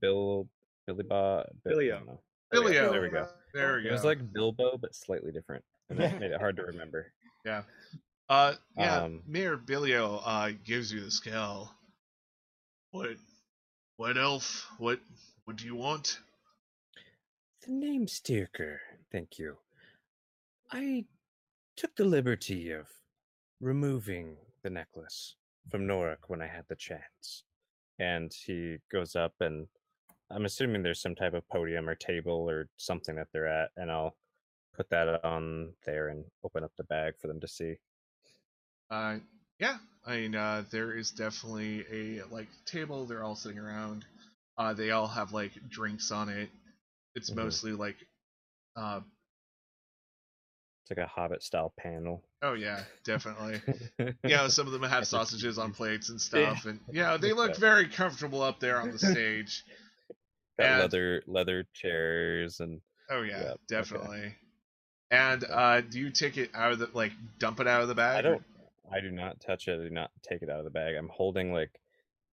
Bill, 0.00 0.48
Billy 0.86 1.04
Bob, 1.04 1.46
Billio. 1.66 2.04
No. 2.06 2.20
Bilio. 2.52 2.90
There 2.90 3.02
we 3.02 3.08
go. 3.08 3.28
There 3.52 3.74
we 3.76 3.80
It 3.80 3.84
go. 3.84 3.92
was 3.92 4.04
like 4.04 4.32
Bilbo, 4.32 4.76
but 4.78 4.94
slightly 4.94 5.32
different, 5.32 5.64
and 5.90 5.98
that 5.98 6.20
made 6.20 6.30
it 6.30 6.40
hard 6.40 6.56
to 6.56 6.62
remember. 6.64 7.12
yeah. 7.44 7.62
Uh, 8.28 8.54
yeah. 8.78 9.02
Um, 9.02 9.22
Mayor 9.26 9.56
Bilio 9.58 10.22
uh 10.24 10.52
gives 10.64 10.92
you 10.92 11.00
the 11.04 11.10
scale. 11.10 11.70
What? 12.90 13.10
What 13.96 14.16
elf? 14.16 14.66
What? 14.78 15.00
What 15.44 15.56
do 15.56 15.66
you 15.66 15.74
want? 15.76 16.18
The 17.66 17.72
name 17.72 18.06
Stirker, 18.06 18.78
thank 19.12 19.38
you. 19.38 19.56
I 20.72 21.04
took 21.76 21.94
the 21.96 22.04
liberty 22.04 22.70
of 22.70 22.86
removing 23.60 24.36
the 24.62 24.70
necklace 24.70 25.34
from 25.70 25.86
Norik 25.86 26.28
when 26.28 26.42
I 26.42 26.46
had 26.46 26.64
the 26.68 26.76
chance. 26.76 27.44
And 27.98 28.32
he 28.32 28.78
goes 28.90 29.14
up 29.16 29.34
and 29.40 29.66
I'm 30.30 30.44
assuming 30.44 30.82
there's 30.82 31.02
some 31.02 31.14
type 31.14 31.34
of 31.34 31.48
podium 31.48 31.88
or 31.88 31.94
table 31.94 32.48
or 32.48 32.68
something 32.76 33.14
that 33.16 33.28
they're 33.32 33.46
at, 33.46 33.70
and 33.76 33.90
I'll 33.90 34.16
put 34.74 34.90
that 34.90 35.24
on 35.24 35.74
there 35.84 36.08
and 36.08 36.24
open 36.42 36.64
up 36.64 36.72
the 36.76 36.84
bag 36.84 37.14
for 37.20 37.28
them 37.28 37.40
to 37.40 37.48
see. 37.48 37.76
Uh, 38.90 39.18
yeah. 39.58 39.76
I 40.04 40.16
mean, 40.16 40.34
uh, 40.34 40.64
there 40.70 40.96
is 40.96 41.10
definitely 41.10 41.84
a 41.90 42.24
like 42.26 42.48
table. 42.66 43.06
They're 43.06 43.22
all 43.22 43.36
sitting 43.36 43.58
around. 43.58 44.04
Uh, 44.58 44.72
they 44.72 44.90
all 44.90 45.06
have 45.06 45.32
like 45.32 45.52
drinks 45.68 46.10
on 46.10 46.28
it. 46.28 46.50
It's 47.14 47.30
Mhm. 47.30 47.36
mostly 47.36 47.72
like, 47.72 47.96
uh, 48.76 49.00
It's 50.86 50.90
like 50.98 51.04
a 51.04 51.08
hobbit 51.08 51.42
style 51.42 51.72
panel. 51.78 52.22
oh 52.42 52.52
yeah, 52.52 52.82
definitely. 53.06 53.60
you 53.98 54.14
know, 54.36 54.48
some 54.48 54.66
of 54.66 54.72
them 54.74 54.82
have 54.82 55.06
sausages 55.06 55.58
on 55.58 55.72
plates 55.72 56.10
and 56.10 56.20
stuff, 56.20 56.66
and 56.66 56.78
yeah, 56.92 57.16
they 57.16 57.32
look 57.32 57.56
very 57.56 57.88
comfortable 57.88 58.42
up 58.42 58.60
there 58.60 58.78
on 58.80 58.90
the 58.90 58.98
stage. 58.98 59.64
Got 60.58 60.66
And- 60.68 60.80
leather 60.82 61.22
leather 61.26 61.66
chairs 61.72 62.60
and 62.60 62.80
Oh 63.10 63.22
yeah, 63.22 63.40
Yep, 63.40 63.50
okay. 63.50 63.56
definitely. 63.68 64.34
And 65.10 65.44
uh, 65.44 65.80
do 65.82 65.98
you 66.00 66.10
take 66.10 66.36
it 66.38 66.50
out 66.54 66.72
of 66.72 66.78
the 66.78 66.90
like 66.92 67.12
dump 67.38 67.60
it 67.60 67.66
out 67.66 67.82
of 67.82 67.88
the 67.88 67.94
bag? 67.94 68.18
I 68.18 68.22
don't. 68.22 68.42
I 68.92 69.00
do 69.00 69.10
not 69.10 69.40
touch 69.40 69.68
it. 69.68 69.80
I 69.80 69.84
do 69.84 69.90
not 69.90 70.10
take 70.22 70.42
it 70.42 70.50
out 70.50 70.58
of 70.58 70.64
the 70.64 70.70
bag. 70.70 70.94
I'm 70.96 71.08
holding 71.08 71.52
like 71.52 71.80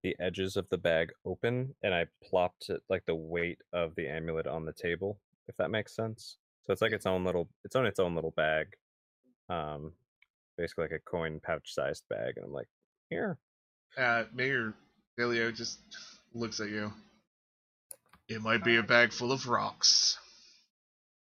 the 0.02 0.14
edges 0.20 0.56
of 0.56 0.68
the 0.68 0.78
bag 0.78 1.10
open, 1.24 1.74
and 1.82 1.94
I 1.94 2.06
plopped 2.22 2.68
it 2.68 2.82
like 2.90 3.04
the 3.06 3.14
weight 3.14 3.58
of 3.72 3.94
the 3.94 4.08
amulet 4.08 4.46
on 4.46 4.64
the 4.66 4.72
table. 4.74 5.18
If 5.48 5.56
that 5.56 5.70
makes 5.70 5.94
sense. 5.96 6.36
So 6.64 6.72
it's 6.72 6.82
like 6.82 6.92
its 6.92 7.06
own 7.06 7.24
little. 7.24 7.48
It's 7.64 7.76
on 7.76 7.86
its 7.86 7.98
own 7.98 8.14
little 8.14 8.32
bag. 8.36 8.68
Um, 9.48 9.92
basically 10.56 10.84
like 10.84 10.92
a 10.92 11.10
coin 11.10 11.40
pouch 11.42 11.74
sized 11.74 12.04
bag, 12.08 12.34
and 12.36 12.44
I'm 12.44 12.52
like, 12.52 12.68
here. 13.10 13.38
Uh, 13.96 14.24
Mayor 14.32 14.74
Bilio 15.18 15.54
just 15.54 15.80
looks 16.34 16.60
at 16.60 16.68
you. 16.68 16.92
It 18.28 18.40
might 18.40 18.64
be 18.64 18.76
a 18.76 18.82
bag 18.82 19.12
full 19.12 19.32
of 19.32 19.48
rocks. 19.48 20.18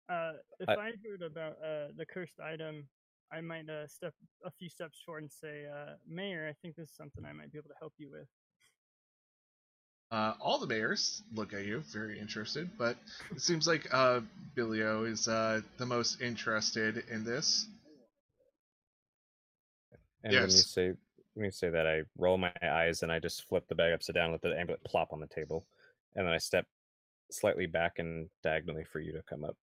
Uh, 0.10 0.34
if 0.60 0.70
I- 0.70 0.76
I, 0.76 0.92
heard 1.06 1.22
about 1.22 1.58
uh, 1.64 1.90
the 1.96 2.06
cursed 2.06 2.40
item, 2.40 2.88
I 3.32 3.42
might 3.42 3.70
uh, 3.70 3.88
step 3.88 4.14
a 4.46 4.52
few 4.52 4.70
steps 4.70 5.02
forward 5.06 5.24
and 5.24 5.32
say, 5.32 5.66
uh, 5.66 5.96
Mayor, 6.08 6.48
I 6.48 6.54
think 6.62 6.76
this 6.76 6.90
is 6.90 6.96
something 6.96 7.26
I 7.26 7.34
might 7.34 7.52
be 7.52 7.58
able 7.58 7.70
to 7.70 7.76
help 7.80 7.94
you 7.98 8.10
with. 8.10 8.28
Uh, 10.10 10.34
all 10.40 10.58
the 10.58 10.68
mayors 10.68 11.22
look 11.34 11.54
at 11.54 11.66
you, 11.66 11.84
very 11.92 12.18
interested, 12.18 12.70
but 12.78 12.96
it 13.32 13.42
seems 13.42 13.68
like 13.68 13.88
uh, 13.94 14.22
Bilio 14.56 15.06
is 15.10 15.28
uh, 15.28 15.62
the 15.78 15.86
most 15.86 16.22
interested 16.22 17.04
in 17.12 17.26
this. 17.26 17.68
And 20.24 20.34
when 20.34 20.44
you 20.44 20.50
Yes. 20.50 20.68
say 20.68 20.94
when 21.34 21.46
you 21.46 21.52
say 21.52 21.70
that, 21.70 21.86
I 21.86 22.04
roll 22.18 22.38
my 22.38 22.52
eyes 22.64 23.04
and 23.04 23.12
I 23.12 23.20
just 23.20 23.48
flip 23.48 23.68
the 23.68 23.76
bag 23.76 23.94
upside 23.94 24.16
down, 24.16 24.32
let 24.32 24.42
the 24.42 24.58
amulet 24.58 24.84
plop 24.84 25.14
on 25.14 25.20
the 25.20 25.28
table, 25.28 25.66
and 26.16 26.26
then 26.26 26.34
I 26.34 26.38
step 26.38 26.66
slightly 27.30 27.68
back 27.68 28.00
and 28.00 28.30
diagonally 28.44 28.86
for 28.86 29.00
you 29.00 29.12
to 29.12 29.22
come 29.24 29.44
up. 29.44 29.58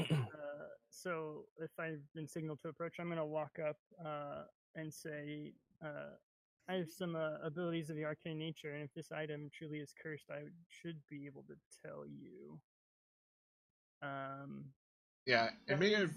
Uh, 0.00 0.66
so 0.90 1.44
if 1.60 1.70
I've 1.78 2.02
been 2.14 2.26
signaled 2.26 2.60
to 2.62 2.68
approach, 2.68 2.94
I'm 2.98 3.08
gonna 3.08 3.24
walk 3.24 3.58
up 3.64 3.76
uh, 4.04 4.44
and 4.74 4.92
say, 4.92 5.52
uh, 5.84 6.16
"I 6.68 6.74
have 6.74 6.90
some 6.90 7.16
uh, 7.16 7.38
abilities 7.42 7.90
of 7.90 7.96
the 7.96 8.04
arcane 8.04 8.38
nature, 8.38 8.72
and 8.72 8.84
if 8.84 8.92
this 8.94 9.12
item 9.12 9.50
truly 9.56 9.78
is 9.78 9.94
cursed, 10.02 10.30
I 10.30 10.44
should 10.68 10.98
be 11.08 11.26
able 11.26 11.44
to 11.44 11.56
tell 11.84 12.04
you." 12.06 12.60
Um, 14.02 14.64
Yeah, 15.26 15.50
and 15.68 15.80
maybe 15.80 16.10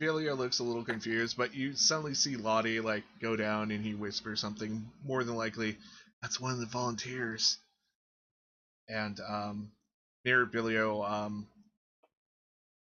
Bilio 0.00 0.36
looks 0.36 0.58
a 0.58 0.64
little 0.64 0.84
confused, 0.84 1.36
but 1.36 1.54
you 1.54 1.74
suddenly 1.74 2.14
see 2.14 2.36
Lottie 2.36 2.80
like 2.80 3.04
go 3.20 3.36
down 3.36 3.70
and 3.70 3.84
he 3.84 3.94
whispers 3.94 4.40
something. 4.40 4.90
More 5.04 5.24
than 5.24 5.36
likely, 5.36 5.76
that's 6.20 6.40
one 6.40 6.52
of 6.52 6.58
the 6.58 6.66
volunteers. 6.66 7.58
And 8.88 9.18
um, 9.20 9.72
Bilio 10.26 11.08
um, 11.08 11.46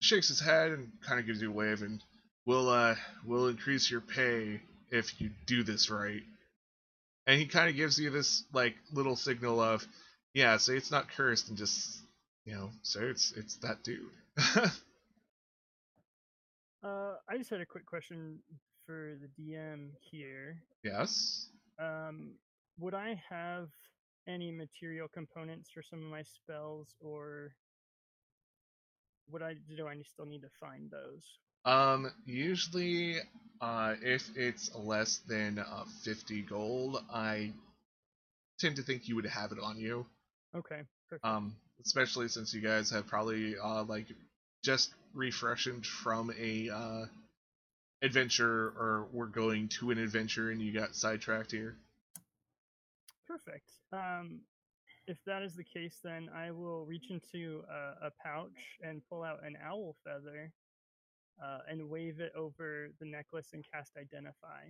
shakes 0.02 0.28
his 0.28 0.40
head 0.40 0.72
and 0.72 0.92
kind 1.02 1.20
of 1.20 1.26
gives 1.26 1.42
you 1.42 1.50
a 1.50 1.54
wave, 1.54 1.82
and 1.82 2.04
we'll 2.46 2.70
uh, 2.70 2.96
we'll 3.26 3.48
increase 3.48 3.90
your 3.90 4.02
pay 4.02 4.62
if 4.92 5.20
you 5.22 5.32
do 5.46 5.64
this 5.64 5.90
right. 5.90 6.24
And 7.28 7.40
he 7.40 7.46
kind 7.46 7.70
of 7.70 7.76
gives 7.76 8.00
you 8.00 8.10
this 8.10 8.44
like 8.54 8.76
little 8.94 9.18
signal 9.18 9.60
of, 9.60 9.86
yeah, 10.34 10.56
say 10.58 10.78
it's 10.78 10.92
not 10.92 11.10
cursed, 11.10 11.50
and 11.50 11.58
just 11.58 12.00
you 12.46 12.56
know, 12.56 12.70
so 12.82 13.02
it's 13.02 13.34
it's 13.36 13.58
that 13.58 13.84
dude. 13.84 14.10
uh, 16.84 17.16
I 17.30 17.38
just 17.38 17.50
had 17.50 17.60
a 17.60 17.66
quick 17.66 17.86
question 17.86 18.40
for 18.86 19.18
the 19.22 19.28
DM 19.44 19.90
here. 20.10 20.62
yes. 20.84 21.50
Um, 21.78 22.36
would 22.80 22.94
I 22.94 23.22
have 23.30 23.68
any 24.28 24.52
material 24.52 25.08
components 25.08 25.70
for 25.74 25.84
some 25.84 26.02
of 26.02 26.10
my 26.10 26.24
spells, 26.24 26.96
or 27.02 27.52
would 29.30 29.42
I 29.42 29.56
do 29.76 29.88
I 29.88 30.02
still 30.02 30.26
need 30.26 30.42
to 30.42 30.50
find 30.60 30.90
those? 30.90 31.26
Um, 31.68 32.10
usually, 32.26 33.18
uh, 33.60 33.96
if 34.02 34.24
it's 34.38 34.74
less 34.74 35.18
than 35.28 35.60
uh, 35.60 35.84
50 36.06 36.44
gold, 36.44 37.04
I 37.14 37.52
tend 38.58 38.78
to 38.78 38.84
think 38.84 39.10
you 39.10 39.16
would 39.16 39.26
have 39.26 39.52
it 39.52 39.60
on 39.62 39.78
you. 39.78 40.06
Okay, 40.56 40.84
perfect. 41.10 41.26
Um, 41.26 41.58
especially 41.84 42.30
since 42.30 42.54
you 42.54 42.62
guys 42.62 42.90
have 42.92 43.06
probably 43.08 43.56
uh, 43.62 43.84
like 43.84 44.06
just 44.64 44.94
refreshed 45.14 45.86
from 45.86 46.32
a 46.40 46.70
uh, 46.70 47.06
adventure, 48.02 48.68
or 48.80 49.08
were 49.12 49.28
going 49.28 49.68
to 49.80 49.92
an 49.92 49.98
adventure 49.98 50.52
and 50.52 50.62
you 50.62 50.72
got 50.72 50.96
sidetracked 50.96 51.52
here. 51.52 51.76
Perfect. 53.28 53.70
Um, 53.92 54.40
if 55.06 55.18
that 55.26 55.44
is 55.44 55.54
the 55.54 55.66
case, 55.66 56.00
then 56.02 56.30
I 56.34 56.52
will 56.52 56.86
reach 56.86 57.10
into 57.10 57.64
a, 57.70 58.08
a 58.08 58.12
pouch 58.24 58.80
and 58.82 59.02
pull 59.10 59.22
out 59.22 59.46
an 59.46 59.58
owl 59.62 59.98
feather 60.06 60.54
uh, 61.44 61.60
and 61.70 61.90
wave 61.90 62.20
it 62.20 62.32
over 62.36 62.90
the 63.00 63.06
necklace 63.06 63.50
and 63.54 63.66
cast 63.72 63.98
Identify. 63.98 64.64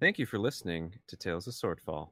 Thank 0.00 0.18
you 0.18 0.26
for 0.26 0.38
listening 0.38 0.94
to 1.06 1.16
Tales 1.16 1.46
of 1.46 1.54
Swordfall. 1.54 2.08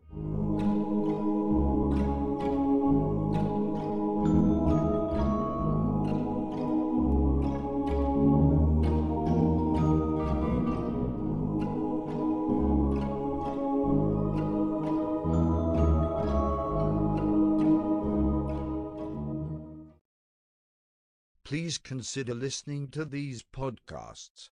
Please 21.71 21.79
consider 21.79 22.35
listening 22.35 22.89
to 22.89 23.05
these 23.05 23.45
podcasts. 23.45 24.51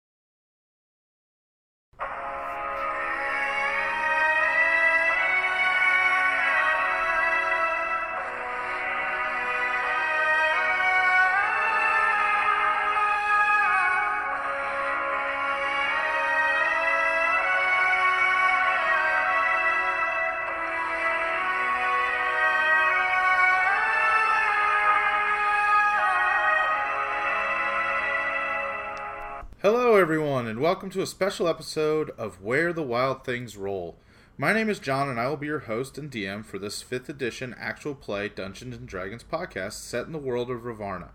Hello, 29.62 29.94
everyone, 29.94 30.48
and 30.48 30.58
welcome 30.58 30.90
to 30.90 31.02
a 31.02 31.06
special 31.06 31.46
episode 31.46 32.10
of 32.18 32.42
Where 32.42 32.72
the 32.72 32.82
Wild 32.82 33.24
Things 33.24 33.56
Roll. 33.56 33.96
My 34.36 34.52
name 34.52 34.68
is 34.68 34.80
John, 34.80 35.08
and 35.08 35.20
I 35.20 35.28
will 35.28 35.36
be 35.36 35.46
your 35.46 35.60
host 35.60 35.96
and 35.96 36.10
DM 36.10 36.44
for 36.44 36.58
this 36.58 36.82
5th 36.82 37.08
edition 37.08 37.54
actual 37.56 37.94
play 37.94 38.28
Dungeons 38.28 38.76
and 38.76 38.88
Dragons 38.88 39.22
podcast 39.22 39.74
set 39.74 40.04
in 40.06 40.10
the 40.10 40.18
world 40.18 40.50
of 40.50 40.62
Ravarna. 40.62 41.10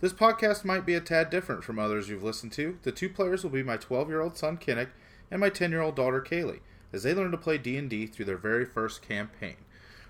This 0.00 0.14
podcast 0.14 0.64
might 0.64 0.86
be 0.86 0.94
a 0.94 1.00
tad 1.02 1.28
different 1.28 1.62
from 1.62 1.78
others 1.78 2.08
you've 2.08 2.22
listened 2.22 2.52
to. 2.52 2.78
The 2.84 2.90
two 2.90 3.10
players 3.10 3.42
will 3.42 3.50
be 3.50 3.62
my 3.62 3.76
12 3.76 4.08
year 4.08 4.22
old 4.22 4.34
son, 4.34 4.56
Kinnick, 4.56 4.88
and 5.30 5.38
my 5.38 5.50
10 5.50 5.70
year 5.70 5.82
old 5.82 5.94
daughter, 5.94 6.22
Kaylee, 6.22 6.60
as 6.94 7.02
they 7.02 7.12
learn 7.12 7.32
to 7.32 7.36
play 7.36 7.58
D&D 7.58 8.06
through 8.06 8.24
their 8.24 8.38
very 8.38 8.64
first 8.64 9.06
campaign. 9.06 9.56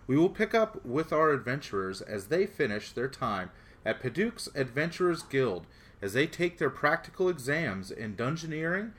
We 0.06 0.16
will 0.16 0.30
pick 0.30 0.54
up 0.54 0.86
with 0.86 1.12
our 1.12 1.32
adventurers 1.32 2.02
as 2.02 2.26
they 2.26 2.46
finish 2.46 2.92
their 2.92 3.08
time 3.08 3.50
at 3.84 4.00
Paduke's 4.00 4.48
Adventurers 4.54 5.22
Guild 5.24 5.66
as 6.02 6.12
they 6.12 6.26
take 6.26 6.58
their 6.58 6.70
practical 6.70 7.28
exams 7.28 7.90
in 7.90 8.16
dungeoneering, 8.16 8.92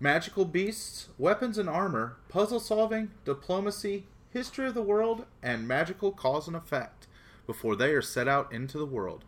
magical 0.00 0.44
beasts, 0.44 1.08
weapons 1.18 1.58
and 1.58 1.68
armor, 1.68 2.16
puzzle 2.28 2.60
solving, 2.60 3.10
diplomacy, 3.24 4.04
history 4.30 4.66
of 4.66 4.74
the 4.74 4.82
world, 4.82 5.24
and 5.42 5.68
magical 5.68 6.12
cause 6.12 6.46
and 6.46 6.56
effect 6.56 7.06
before 7.46 7.76
they 7.76 7.92
are 7.92 8.02
set 8.02 8.28
out 8.28 8.52
into 8.52 8.78
the 8.78 8.86
world. 8.86 9.24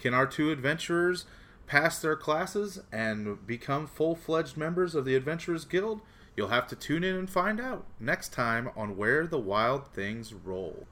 Can 0.00 0.14
our 0.14 0.26
two 0.26 0.50
adventurers 0.50 1.26
pass 1.66 2.00
their 2.00 2.16
classes 2.16 2.80
and 2.92 3.46
become 3.46 3.86
full 3.86 4.14
fledged 4.14 4.56
members 4.56 4.94
of 4.94 5.04
the 5.04 5.14
Adventurers 5.14 5.64
Guild? 5.64 6.00
You'll 6.36 6.48
have 6.48 6.68
to 6.68 6.76
tune 6.76 7.02
in 7.02 7.16
and 7.16 7.28
find 7.28 7.60
out 7.60 7.84
next 7.98 8.32
time 8.32 8.70
on 8.76 8.96
Where 8.96 9.26
the 9.26 9.40
Wild 9.40 9.88
Things 9.88 10.32
Roll. 10.32 10.86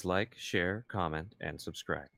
Please 0.00 0.06
like, 0.06 0.34
share, 0.38 0.86
comment, 0.88 1.34
and 1.42 1.60
subscribe. 1.60 2.08